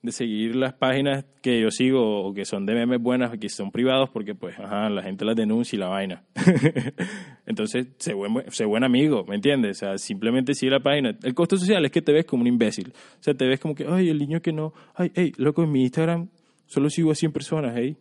de 0.00 0.12
seguir 0.12 0.56
las 0.56 0.72
páginas 0.72 1.26
que 1.42 1.60
yo 1.60 1.70
sigo 1.70 2.26
o 2.26 2.32
que 2.32 2.46
son 2.46 2.64
de 2.64 2.74
memes 2.74 3.00
buenas, 3.00 3.38
que 3.38 3.48
son 3.50 3.70
privados, 3.70 4.08
porque 4.10 4.34
pues, 4.34 4.58
ajá, 4.58 4.88
la 4.88 5.02
gente 5.02 5.26
las 5.26 5.36
denuncia 5.36 5.76
y 5.76 5.80
la 5.80 5.88
vaina. 5.88 6.24
Entonces, 7.46 7.88
sé 7.98 8.14
buen, 8.14 8.50
sé 8.50 8.64
buen 8.64 8.82
amigo, 8.82 9.24
¿me 9.28 9.34
entiendes? 9.34 9.76
O 9.76 9.80
sea, 9.80 9.98
simplemente 9.98 10.54
sigue 10.54 10.72
la 10.72 10.80
página. 10.80 11.16
El 11.22 11.34
costo 11.34 11.56
social 11.58 11.84
es 11.84 11.90
que 11.90 12.00
te 12.00 12.12
ves 12.12 12.24
como 12.24 12.40
un 12.40 12.48
imbécil. 12.48 12.92
O 13.20 13.22
sea, 13.22 13.34
te 13.34 13.46
ves 13.46 13.60
como 13.60 13.74
que, 13.74 13.86
ay, 13.86 14.08
el 14.08 14.18
niño 14.18 14.40
que 14.40 14.52
no, 14.52 14.72
ay, 14.94 15.12
hey, 15.14 15.32
loco, 15.36 15.62
en 15.62 15.70
mi 15.70 15.82
Instagram 15.82 16.28
solo 16.66 16.88
sigo 16.88 17.12
a 17.12 17.14
100 17.14 17.30
personas, 17.30 17.74
hey. 17.76 17.96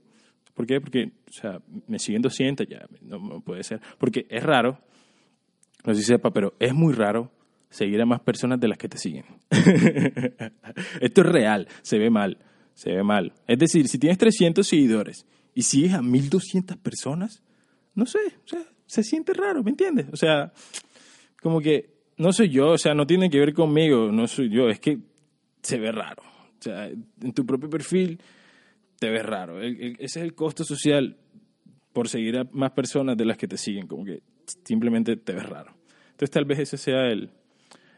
¿Por 0.53 0.65
qué? 0.65 0.79
Porque, 0.79 1.11
o 1.27 1.31
sea, 1.31 1.59
me 1.87 1.99
siguen 1.99 2.21
200, 2.21 2.67
ya, 2.67 2.85
no, 3.01 3.19
no 3.19 3.41
puede 3.41 3.63
ser. 3.63 3.81
Porque 3.97 4.25
es 4.29 4.43
raro 4.43 4.79
no 5.85 5.93
sé 5.93 6.01
si 6.01 6.07
sepa, 6.07 6.31
pero 6.31 6.53
es 6.59 6.73
muy 6.73 6.93
raro 6.93 7.31
seguir 7.69 8.01
a 8.01 8.05
más 8.05 8.21
personas 8.21 8.59
de 8.59 8.67
las 8.67 8.77
que 8.77 8.89
te 8.89 8.97
siguen. 8.97 9.25
Esto 11.01 11.21
es 11.21 11.27
real, 11.27 11.67
se 11.81 11.97
ve 11.97 12.09
mal, 12.09 12.38
se 12.73 12.91
ve 12.91 13.03
mal. 13.03 13.33
Es 13.47 13.57
decir, 13.57 13.88
si 13.88 13.97
tienes 13.97 14.17
300 14.17 14.67
seguidores 14.67 15.25
y 15.53 15.63
sigues 15.63 15.93
a 15.93 16.01
1200 16.01 16.77
personas, 16.77 17.41
no 17.95 18.05
sé, 18.05 18.19
o 18.45 18.47
sea, 18.47 18.61
se 18.85 19.03
siente 19.03 19.33
raro, 19.33 19.63
¿me 19.63 19.71
entiendes? 19.71 20.07
O 20.11 20.17
sea, 20.17 20.51
como 21.41 21.61
que 21.61 22.01
no 22.17 22.33
soy 22.33 22.50
yo, 22.50 22.71
o 22.71 22.77
sea, 22.77 22.93
no 22.93 23.07
tiene 23.07 23.29
que 23.29 23.39
ver 23.39 23.53
conmigo, 23.53 24.11
no 24.11 24.27
soy 24.27 24.50
yo, 24.50 24.69
es 24.69 24.79
que 24.79 25.00
se 25.63 25.79
ve 25.79 25.91
raro. 25.91 26.23
O 26.23 26.63
sea, 26.63 26.88
en 26.88 27.33
tu 27.33 27.45
propio 27.45 27.69
perfil 27.69 28.21
te 29.00 29.09
ves 29.09 29.25
raro. 29.25 29.61
ese 29.61 29.97
es 29.97 30.17
el 30.17 30.35
costo 30.35 30.63
social 30.63 31.17
por 31.93 32.07
seguir 32.07 32.38
a 32.38 32.43
más 32.51 32.71
personas 32.71 33.17
de 33.17 33.25
las 33.25 33.38
que 33.38 33.47
te 33.47 33.57
siguen, 33.57 33.88
como 33.88 34.05
que 34.05 34.21
simplemente 34.63 35.15
te 35.17 35.34
ves 35.34 35.48
raro. 35.48 35.74
Entonces 36.12 36.31
tal 36.31 36.46
vez 36.46 36.60
ese 36.60 36.77
sea 36.77 37.08
el 37.08 37.29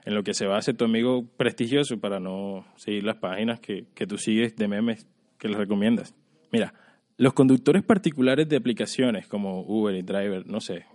en 0.05 0.15
lo 0.15 0.23
que 0.23 0.33
se 0.33 0.45
base 0.45 0.73
tu 0.73 0.85
amigo 0.85 1.25
prestigioso 1.37 1.97
para 1.99 2.19
no 2.19 2.65
seguir 2.75 3.03
las 3.03 3.17
páginas 3.17 3.59
que, 3.59 3.85
que 3.93 4.05
tú 4.05 4.17
sigues 4.17 4.55
de 4.55 4.67
memes 4.67 5.07
que 5.37 5.47
les 5.47 5.57
recomiendas. 5.57 6.13
Mira, 6.51 6.73
los 7.17 7.33
conductores 7.33 7.83
particulares 7.83 8.49
de 8.49 8.57
aplicaciones 8.57 9.27
como 9.27 9.61
Uber 9.61 9.95
y 9.95 10.01
Driver, 10.01 10.45
no 10.45 10.59
sé, 10.59 10.85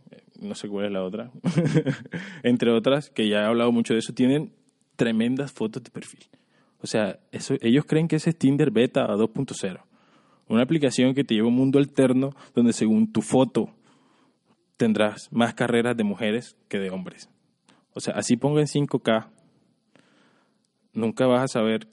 no 0.40 0.54
sé 0.54 0.68
cuál 0.68 0.86
es 0.86 0.92
la 0.92 1.04
otra, 1.04 1.30
entre 2.42 2.70
otras, 2.70 3.10
que 3.10 3.28
ya 3.28 3.42
he 3.42 3.44
hablado 3.44 3.72
mucho 3.72 3.94
de 3.94 4.00
eso, 4.00 4.12
tienen 4.12 4.52
tremendas 4.96 5.52
fotos 5.52 5.82
de 5.82 5.90
perfil. 5.90 6.24
O 6.80 6.86
sea, 6.86 7.18
ellos 7.60 7.84
creen 7.86 8.08
que 8.08 8.16
ese 8.16 8.30
es 8.30 8.38
Tinder 8.38 8.70
Beta 8.70 9.06
2.0. 9.06 9.80
Una 10.48 10.62
aplicación 10.62 11.14
que 11.14 11.24
te 11.24 11.34
lleva 11.34 11.48
un 11.48 11.54
mundo 11.54 11.78
alterno 11.78 12.30
donde 12.54 12.72
según 12.72 13.12
tu 13.12 13.20
foto 13.20 13.70
tendrás 14.78 15.30
más 15.30 15.52
carreras 15.52 15.96
de 15.96 16.04
mujeres 16.04 16.56
que 16.68 16.78
de 16.78 16.90
hombres. 16.90 17.28
O 17.92 18.00
sea, 18.00 18.14
así 18.14 18.36
ponga 18.36 18.60
en 18.60 18.66
5K, 18.66 19.28
nunca 20.94 21.26
vas 21.26 21.42
a 21.42 21.48
saber 21.48 21.88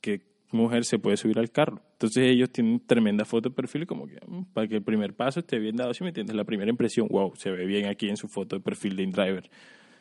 qué 0.00 0.22
mujer 0.50 0.84
se 0.84 0.98
puede 0.98 1.16
subir 1.16 1.38
al 1.38 1.50
carro. 1.50 1.80
Entonces 1.92 2.24
ellos 2.24 2.50
tienen 2.50 2.80
tremenda 2.80 3.24
foto 3.24 3.50
de 3.50 3.54
perfil 3.54 3.86
como 3.86 4.06
que 4.06 4.18
mm, 4.26 4.44
para 4.52 4.66
que 4.66 4.76
el 4.76 4.82
primer 4.82 5.14
paso 5.14 5.40
esté 5.40 5.58
bien 5.58 5.76
dado, 5.76 5.94
si 5.94 6.02
me 6.02 6.10
entiendes, 6.10 6.34
la 6.34 6.44
primera 6.44 6.70
impresión, 6.70 7.06
wow, 7.08 7.32
se 7.36 7.50
ve 7.50 7.66
bien 7.66 7.86
aquí 7.86 8.08
en 8.08 8.16
su 8.16 8.28
foto 8.28 8.56
de 8.56 8.62
perfil 8.62 8.96
de 8.96 9.02
InDriver. 9.04 9.50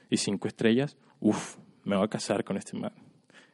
Y 0.10 0.18
cinco 0.18 0.48
estrellas, 0.48 0.98
uff, 1.20 1.58
me 1.84 1.96
voy 1.96 2.06
a 2.06 2.08
casar 2.08 2.44
con 2.44 2.58
este 2.58 2.78
man. 2.78 2.94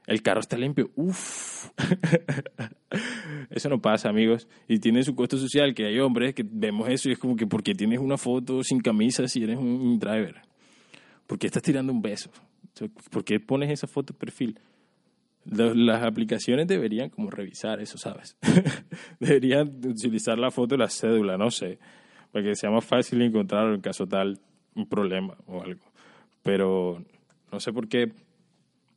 El 0.07 0.21
carro 0.21 0.39
está 0.39 0.57
limpio. 0.57 0.89
Uf. 0.95 1.69
eso 3.49 3.69
no 3.69 3.81
pasa, 3.81 4.07
amigos. 4.09 4.47
Y 4.67 4.79
tiene 4.79 5.03
su 5.03 5.13
costo 5.13 5.37
social, 5.37 5.75
que 5.75 5.85
hay 5.85 5.99
hombres 5.99 6.33
que 6.33 6.45
vemos 6.49 6.89
eso 6.89 7.09
y 7.09 7.11
es 7.11 7.19
como 7.19 7.35
que 7.35 7.45
porque 7.45 7.75
tienes 7.75 7.99
una 7.99 8.17
foto 8.17 8.63
sin 8.63 8.79
camisa 8.79 9.27
si 9.27 9.43
eres 9.43 9.57
un 9.57 9.99
driver. 9.99 10.41
¿Por 11.27 11.37
qué 11.37 11.47
estás 11.47 11.61
tirando 11.61 11.91
un 11.91 12.01
beso? 12.01 12.31
¿Por 13.11 13.25
qué 13.25 13.41
pones 13.41 13.69
esa 13.69 13.85
foto 13.85 14.13
de 14.13 14.19
perfil? 14.19 14.59
Las 15.43 16.03
aplicaciones 16.03 16.67
deberían 16.67 17.09
como 17.09 17.29
revisar 17.29 17.81
eso, 17.81 17.97
¿sabes? 17.97 18.37
deberían 19.19 19.67
utilizar 19.85 20.37
la 20.37 20.51
foto 20.51 20.75
de 20.75 20.79
la 20.79 20.89
cédula, 20.89 21.37
no 21.37 21.51
sé, 21.51 21.79
para 22.31 22.45
que 22.45 22.55
sea 22.55 22.69
más 22.69 22.85
fácil 22.85 23.21
encontrar 23.21 23.73
en 23.73 23.81
caso 23.81 24.07
tal 24.07 24.39
un 24.75 24.87
problema 24.87 25.37
o 25.47 25.61
algo. 25.61 25.83
Pero 26.43 27.03
no 27.51 27.59
sé 27.59 27.73
por 27.73 27.89
qué, 27.89 28.11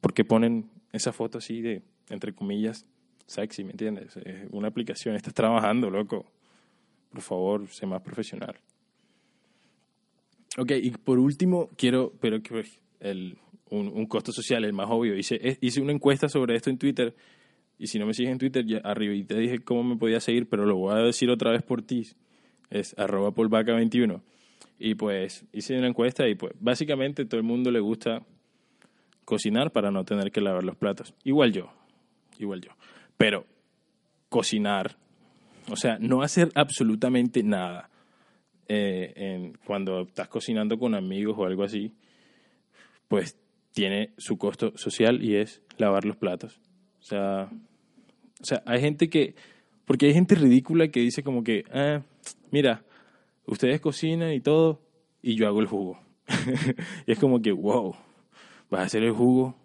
por 0.00 0.12
qué 0.12 0.24
ponen 0.24 0.70
esa 0.92 1.12
foto 1.12 1.38
así 1.38 1.60
de, 1.60 1.82
entre 2.08 2.32
comillas, 2.32 2.86
sexy, 3.26 3.64
¿me 3.64 3.72
entiendes? 3.72 4.18
una 4.50 4.68
aplicación, 4.68 5.14
estás 5.16 5.34
trabajando, 5.34 5.90
loco. 5.90 6.26
Por 7.10 7.22
favor, 7.22 7.68
sé 7.68 7.86
más 7.86 8.02
profesional. 8.02 8.56
Ok, 10.56 10.72
y 10.82 10.90
por 10.90 11.18
último, 11.18 11.70
quiero, 11.76 12.12
pero 12.20 12.42
que 12.42 12.64
el, 13.00 13.38
un, 13.70 13.88
un, 13.88 14.06
costo 14.06 14.32
social, 14.32 14.64
el 14.64 14.72
más 14.72 14.88
obvio. 14.90 15.16
Hice, 15.16 15.58
hice 15.60 15.80
una 15.80 15.92
encuesta 15.92 16.28
sobre 16.28 16.56
esto 16.56 16.70
en 16.70 16.78
Twitter, 16.78 17.14
y 17.80 17.86
si 17.86 17.98
no 17.98 18.04
me 18.04 18.12
sigues 18.12 18.32
en 18.32 18.38
Twitter, 18.38 18.66
ya 18.66 18.78
arriba 18.84 19.14
y 19.14 19.24
te 19.24 19.38
dije 19.38 19.60
cómo 19.60 19.82
me 19.82 19.96
podía 19.96 20.20
seguir, 20.20 20.46
pero 20.50 20.66
lo 20.66 20.76
voy 20.76 20.92
a 20.92 20.98
decir 20.98 21.30
otra 21.30 21.50
vez 21.50 21.62
por 21.62 21.80
ti. 21.80 22.08
Es 22.68 22.94
arroba 22.98 23.30
polvaca21. 23.30 24.20
Y 24.78 24.96
pues 24.96 25.46
hice 25.52 25.78
una 25.78 25.88
encuesta 25.88 26.28
y 26.28 26.34
pues 26.34 26.52
básicamente 26.60 27.24
todo 27.24 27.40
el 27.40 27.46
mundo 27.46 27.70
le 27.70 27.80
gusta 27.80 28.22
cocinar 29.30 29.70
para 29.70 29.92
no 29.92 30.04
tener 30.04 30.32
que 30.32 30.40
lavar 30.40 30.64
los 30.64 30.74
platos. 30.74 31.14
Igual 31.22 31.52
yo, 31.52 31.72
igual 32.36 32.60
yo. 32.60 32.72
Pero 33.16 33.46
cocinar, 34.28 34.96
o 35.70 35.76
sea, 35.76 35.98
no 36.00 36.22
hacer 36.22 36.50
absolutamente 36.56 37.44
nada 37.44 37.90
eh, 38.66 39.12
en, 39.14 39.56
cuando 39.64 40.00
estás 40.00 40.26
cocinando 40.26 40.80
con 40.80 40.96
amigos 40.96 41.36
o 41.38 41.44
algo 41.44 41.62
así, 41.62 41.92
pues 43.06 43.38
tiene 43.70 44.10
su 44.18 44.36
costo 44.36 44.76
social 44.76 45.22
y 45.22 45.36
es 45.36 45.62
lavar 45.78 46.04
los 46.04 46.16
platos. 46.16 46.60
O 46.98 47.04
sea, 47.04 47.48
o 48.40 48.44
sea, 48.44 48.64
hay 48.66 48.80
gente 48.80 49.08
que, 49.08 49.36
porque 49.84 50.06
hay 50.06 50.12
gente 50.12 50.34
ridícula 50.34 50.88
que 50.88 50.98
dice 50.98 51.22
como 51.22 51.44
que, 51.44 51.66
ah, 51.72 52.02
mira, 52.50 52.82
ustedes 53.46 53.80
cocinan 53.80 54.32
y 54.32 54.40
todo, 54.40 54.82
y 55.22 55.36
yo 55.36 55.46
hago 55.46 55.60
el 55.60 55.68
jugo. 55.68 56.00
y 57.06 57.12
es 57.12 57.18
como 57.20 57.40
que, 57.40 57.52
wow, 57.52 57.94
vas 58.70 58.80
a 58.80 58.84
hacer 58.84 59.02
el 59.02 59.12
jugo. 59.12 59.56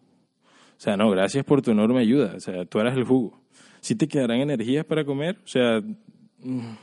O 0.77 0.79
sea, 0.79 0.97
no, 0.97 1.09
gracias 1.09 1.45
por 1.45 1.61
tu 1.61 1.71
enorme 1.71 1.99
ayuda. 1.99 2.33
O 2.35 2.39
sea, 2.39 2.65
tú 2.65 2.79
harás 2.79 2.97
el 2.97 3.05
jugo. 3.05 3.39
Si 3.79 3.95
te 3.95 4.07
quedarán 4.07 4.39
energías 4.39 4.85
para 4.85 5.05
comer, 5.05 5.37
o 5.43 5.47
sea, 5.47 5.81
mm, 6.39 6.73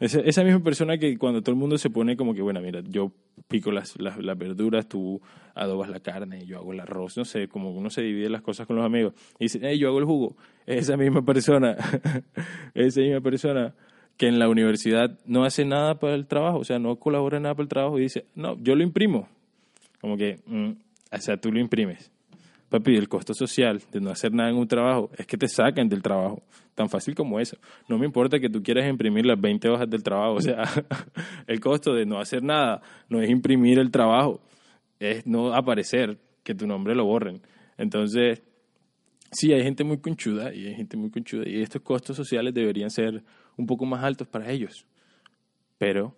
esa, 0.00 0.20
esa, 0.20 0.42
misma 0.42 0.60
persona 0.60 0.98
que 0.98 1.16
cuando 1.16 1.42
todo 1.42 1.52
el 1.52 1.58
mundo 1.58 1.78
se 1.78 1.90
pone 1.90 2.16
como 2.16 2.34
que, 2.34 2.42
bueno, 2.42 2.60
mira, 2.60 2.80
yo 2.80 3.12
pico 3.48 3.70
las, 3.70 3.98
las, 4.00 4.18
las, 4.18 4.36
verduras, 4.36 4.88
tú 4.88 5.20
adobas 5.54 5.88
la 5.88 6.00
carne, 6.00 6.46
yo 6.46 6.58
hago 6.58 6.72
el 6.72 6.80
arroz, 6.80 7.16
no 7.16 7.24
sé, 7.24 7.48
como 7.48 7.70
uno 7.70 7.90
se 7.90 8.02
divide 8.02 8.28
las 8.28 8.42
cosas 8.42 8.66
con 8.66 8.76
los 8.76 8.84
amigos. 8.84 9.14
Y 9.38 9.44
dice, 9.44 9.60
hey, 9.62 9.78
yo 9.78 9.88
hago 9.88 9.98
el 9.98 10.04
jugo. 10.04 10.36
Esa 10.66 10.96
misma 10.96 11.24
persona, 11.24 11.76
esa 12.74 13.00
misma 13.00 13.20
persona 13.20 13.74
que 14.16 14.28
en 14.28 14.38
la 14.38 14.48
universidad 14.48 15.18
no 15.26 15.44
hace 15.44 15.64
nada 15.64 15.98
para 15.98 16.14
el 16.14 16.26
trabajo, 16.26 16.58
o 16.58 16.64
sea, 16.64 16.78
no 16.78 16.96
colabora 16.96 17.36
en 17.36 17.44
nada 17.44 17.54
para 17.54 17.64
el 17.64 17.68
trabajo 17.68 17.98
y 17.98 18.02
dice, 18.02 18.26
no, 18.34 18.56
yo 18.60 18.74
lo 18.74 18.82
imprimo. 18.82 19.28
Como 20.00 20.16
que, 20.16 20.40
mm, 20.46 20.72
o 21.10 21.18
sea, 21.18 21.36
tú 21.36 21.52
lo 21.52 21.60
imprimes. 21.60 22.10
Papi, 22.68 22.96
el 22.96 23.08
costo 23.08 23.34
social 23.34 23.80
de 23.92 24.00
no 24.00 24.10
hacer 24.10 24.32
nada 24.32 24.50
en 24.50 24.56
un 24.56 24.66
trabajo 24.66 25.10
es 25.16 25.26
que 25.26 25.36
te 25.36 25.46
saquen 25.46 25.88
del 25.88 26.02
trabajo. 26.02 26.42
Tan 26.74 26.88
fácil 26.88 27.14
como 27.14 27.38
eso. 27.38 27.56
No 27.88 27.98
me 27.98 28.06
importa 28.06 28.40
que 28.40 28.48
tú 28.48 28.62
quieras 28.62 28.88
imprimir 28.88 29.26
las 29.26 29.40
20 29.40 29.68
hojas 29.68 29.88
del 29.88 30.02
trabajo. 30.02 30.34
O 30.34 30.40
sea, 30.40 30.64
el 31.46 31.60
costo 31.60 31.94
de 31.94 32.04
no 32.04 32.18
hacer 32.18 32.42
nada 32.42 32.82
no 33.08 33.20
es 33.20 33.30
imprimir 33.30 33.78
el 33.78 33.92
trabajo, 33.92 34.40
es 34.98 35.24
no 35.26 35.54
aparecer, 35.54 36.18
que 36.42 36.54
tu 36.54 36.66
nombre 36.66 36.94
lo 36.94 37.04
borren. 37.04 37.40
Entonces, 37.78 38.42
sí, 39.30 39.52
hay 39.52 39.62
gente 39.62 39.84
muy 39.84 39.98
conchuda 39.98 40.54
y 40.54 40.66
hay 40.66 40.74
gente 40.74 40.96
muy 40.96 41.10
conchuda. 41.10 41.48
Y 41.48 41.62
estos 41.62 41.82
costos 41.82 42.16
sociales 42.16 42.54
deberían 42.54 42.90
ser 42.90 43.22
un 43.56 43.66
poco 43.66 43.86
más 43.86 44.04
altos 44.04 44.28
para 44.28 44.50
ellos. 44.50 44.86
Pero, 45.78 46.14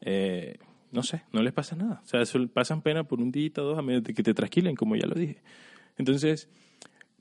eh, 0.00 0.56
no 0.92 1.02
sé, 1.02 1.22
no 1.32 1.42
les 1.42 1.52
pasa 1.52 1.76
nada. 1.76 2.02
O 2.04 2.08
sea, 2.08 2.22
pasan 2.52 2.82
pena 2.82 3.04
por 3.04 3.20
un 3.20 3.30
día 3.30 3.50
o 3.56 3.62
dos 3.62 3.78
a 3.78 3.82
menos 3.82 4.02
de 4.02 4.14
que 4.14 4.22
te 4.22 4.34
trasquilen, 4.34 4.74
como 4.74 4.96
ya 4.96 5.06
lo 5.06 5.14
dije. 5.14 5.42
Entonces, 5.98 6.48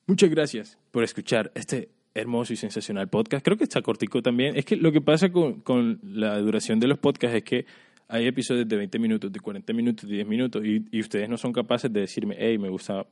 muchas 0.08 0.30
gracias 0.30 0.78
por 0.92 1.04
escuchar 1.04 1.52
este 1.56 1.90
hermoso 2.14 2.54
y 2.54 2.56
sensacional 2.56 3.10
podcast. 3.10 3.44
Creo 3.44 3.58
que 3.58 3.66
está 3.66 3.82
cortico 3.82 4.22
también. 4.22 4.56
Es 4.56 4.66
que 4.66 4.76
lo 4.78 4.92
que 4.92 5.02
pasa 5.02 5.32
con, 5.32 5.62
con 5.62 6.00
la 6.04 6.40
duración 6.40 6.80
de 6.80 6.88
los 6.88 6.98
podcasts 6.98 7.38
es 7.38 7.44
que 7.44 7.66
hay 8.08 8.28
episodios 8.28 8.68
de 8.68 8.78
20 8.78 9.00
minutos, 9.00 9.32
de 9.32 9.40
40 9.40 9.74
minutos, 9.74 10.10
de 10.10 10.16
10 10.16 10.28
minutos, 10.28 10.64
y, 10.66 10.86
y 10.92 11.00
ustedes 11.00 11.28
no 11.28 11.38
son 11.38 11.52
capaces 11.52 11.92
de 11.92 12.02
decirme, 12.02 12.36
hey, 12.38 12.58
me 12.58 12.70
gusta 12.70 13.06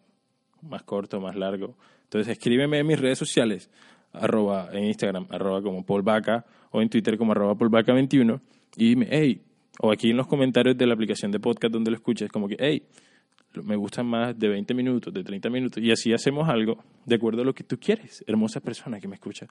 más 0.62 0.84
corto, 0.84 1.20
más 1.20 1.36
largo. 1.36 1.76
Entonces, 2.04 2.32
escríbeme 2.32 2.80
en 2.80 2.88
mis 2.88 3.00
redes 3.00 3.18
sociales, 3.18 3.70
arroba 4.14 4.70
en 4.72 4.86
Instagram, 4.86 5.28
arroba 5.30 5.62
como 5.62 5.86
Paul 5.86 6.04
Vaca, 6.04 6.46
o 6.72 6.82
en 6.82 6.90
Twitter 6.90 7.18
como 7.18 7.32
arroba 7.32 7.56
Paul 7.56 7.70
Vaca 7.70 7.94
21, 7.94 8.40
y 8.78 8.90
dime, 8.90 9.08
hey, 9.10 9.42
o 9.80 9.92
aquí 9.92 10.12
en 10.12 10.18
los 10.18 10.28
comentarios 10.28 10.78
de 10.78 10.86
la 10.86 10.94
aplicación 10.94 11.32
de 11.32 11.40
podcast 11.40 11.74
donde 11.74 11.92
lo 11.92 11.98
escuches, 11.98 12.32
como 12.32 12.48
que, 12.48 12.58
hey, 12.60 12.84
me 13.64 13.76
gustan 13.76 14.08
más 14.08 14.38
de 14.38 14.48
20 14.48 14.74
minutos, 14.74 15.14
de 15.14 15.24
30 15.24 15.50
minutos, 15.50 15.84
y 15.84 15.92
así 15.92 16.14
hacemos 16.14 16.50
algo 16.50 16.84
de 17.06 17.16
acuerdo 17.16 17.42
a 17.42 17.46
lo 17.46 17.54
que 17.54 17.64
tú 17.64 17.80
quieres, 17.80 18.24
hermosa 18.28 18.60
persona 18.60 19.00
que 19.00 19.08
me 19.08 19.16
escucha. 19.16 19.48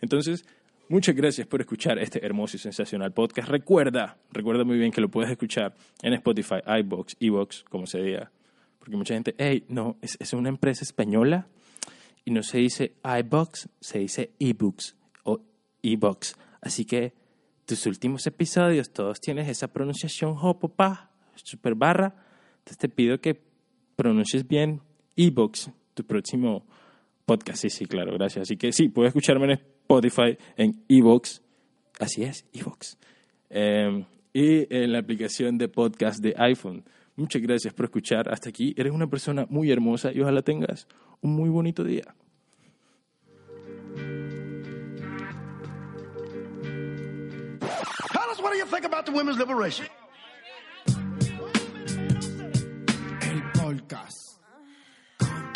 Entonces, 0.00 0.44
muchas 0.88 1.14
gracias 1.14 1.46
por 1.46 1.60
escuchar 1.60 1.98
este 1.98 2.24
hermoso 2.24 2.56
y 2.56 2.60
sensacional 2.60 3.12
podcast. 3.12 3.48
Recuerda, 3.48 4.18
recuerda 4.32 4.64
muy 4.64 4.78
bien 4.78 4.92
que 4.92 5.00
lo 5.00 5.08
puedes 5.08 5.30
escuchar 5.30 5.74
en 6.02 6.12
Spotify, 6.14 6.56
iBox, 6.80 7.16
Evox, 7.20 7.64
como 7.64 7.86
se 7.86 8.00
diga. 8.02 8.30
Porque 8.78 8.96
mucha 8.96 9.14
gente, 9.14 9.34
hey, 9.38 9.64
no, 9.68 9.96
es, 10.02 10.16
es 10.20 10.32
una 10.32 10.48
empresa 10.48 10.82
española 10.82 11.46
y 12.24 12.32
no 12.32 12.42
se 12.42 12.58
dice 12.58 12.94
iBox, 13.04 13.68
se 13.80 14.00
dice 14.00 14.32
eBooks 14.38 14.96
o 15.24 15.40
eBox. 15.82 16.36
Así 16.60 16.84
que 16.84 17.12
tus 17.72 17.86
últimos 17.86 18.26
episodios 18.26 18.90
todos 18.90 19.18
tienes 19.18 19.48
esa 19.48 19.66
pronunciación 19.66 20.36
hopopa, 20.38 21.10
super 21.36 21.74
barra 21.74 22.14
entonces 22.58 22.76
te 22.76 22.90
pido 22.90 23.18
que 23.18 23.40
pronuncies 23.96 24.46
bien 24.46 24.82
Evox, 25.16 25.70
tu 25.94 26.04
próximo 26.04 26.66
podcast. 27.24 27.62
Sí, 27.62 27.70
sí, 27.70 27.86
claro, 27.86 28.12
gracias. 28.12 28.42
Así 28.42 28.58
que 28.58 28.72
sí, 28.72 28.90
puedes 28.90 29.08
escucharme 29.08 29.46
en 29.46 29.52
Spotify, 29.52 30.36
en 30.58 30.84
Evox. 30.86 31.42
Así 31.98 32.24
es, 32.24 32.44
Evox. 32.52 32.98
Eh, 33.48 34.04
y 34.34 34.74
en 34.74 34.92
la 34.92 34.98
aplicación 34.98 35.56
de 35.56 35.68
podcast 35.68 36.22
de 36.22 36.34
iPhone. 36.36 36.84
Muchas 37.16 37.40
gracias 37.40 37.72
por 37.72 37.86
escuchar 37.86 38.28
hasta 38.28 38.50
aquí. 38.50 38.74
Eres 38.76 38.92
una 38.92 39.06
persona 39.06 39.46
muy 39.48 39.70
hermosa 39.70 40.12
y 40.12 40.20
ojalá 40.20 40.42
tengas 40.42 40.86
un 41.22 41.34
muy 41.34 41.48
bonito 41.48 41.82
día. 41.84 42.14
what 48.42 48.52
do 48.52 48.58
you 48.58 48.66
think 48.66 48.84
about 48.84 49.06
the 49.06 49.12
women's 49.12 49.38
liberation? 49.38 49.86
El 53.22 53.42
podcast 53.52 54.38
con 55.18 55.52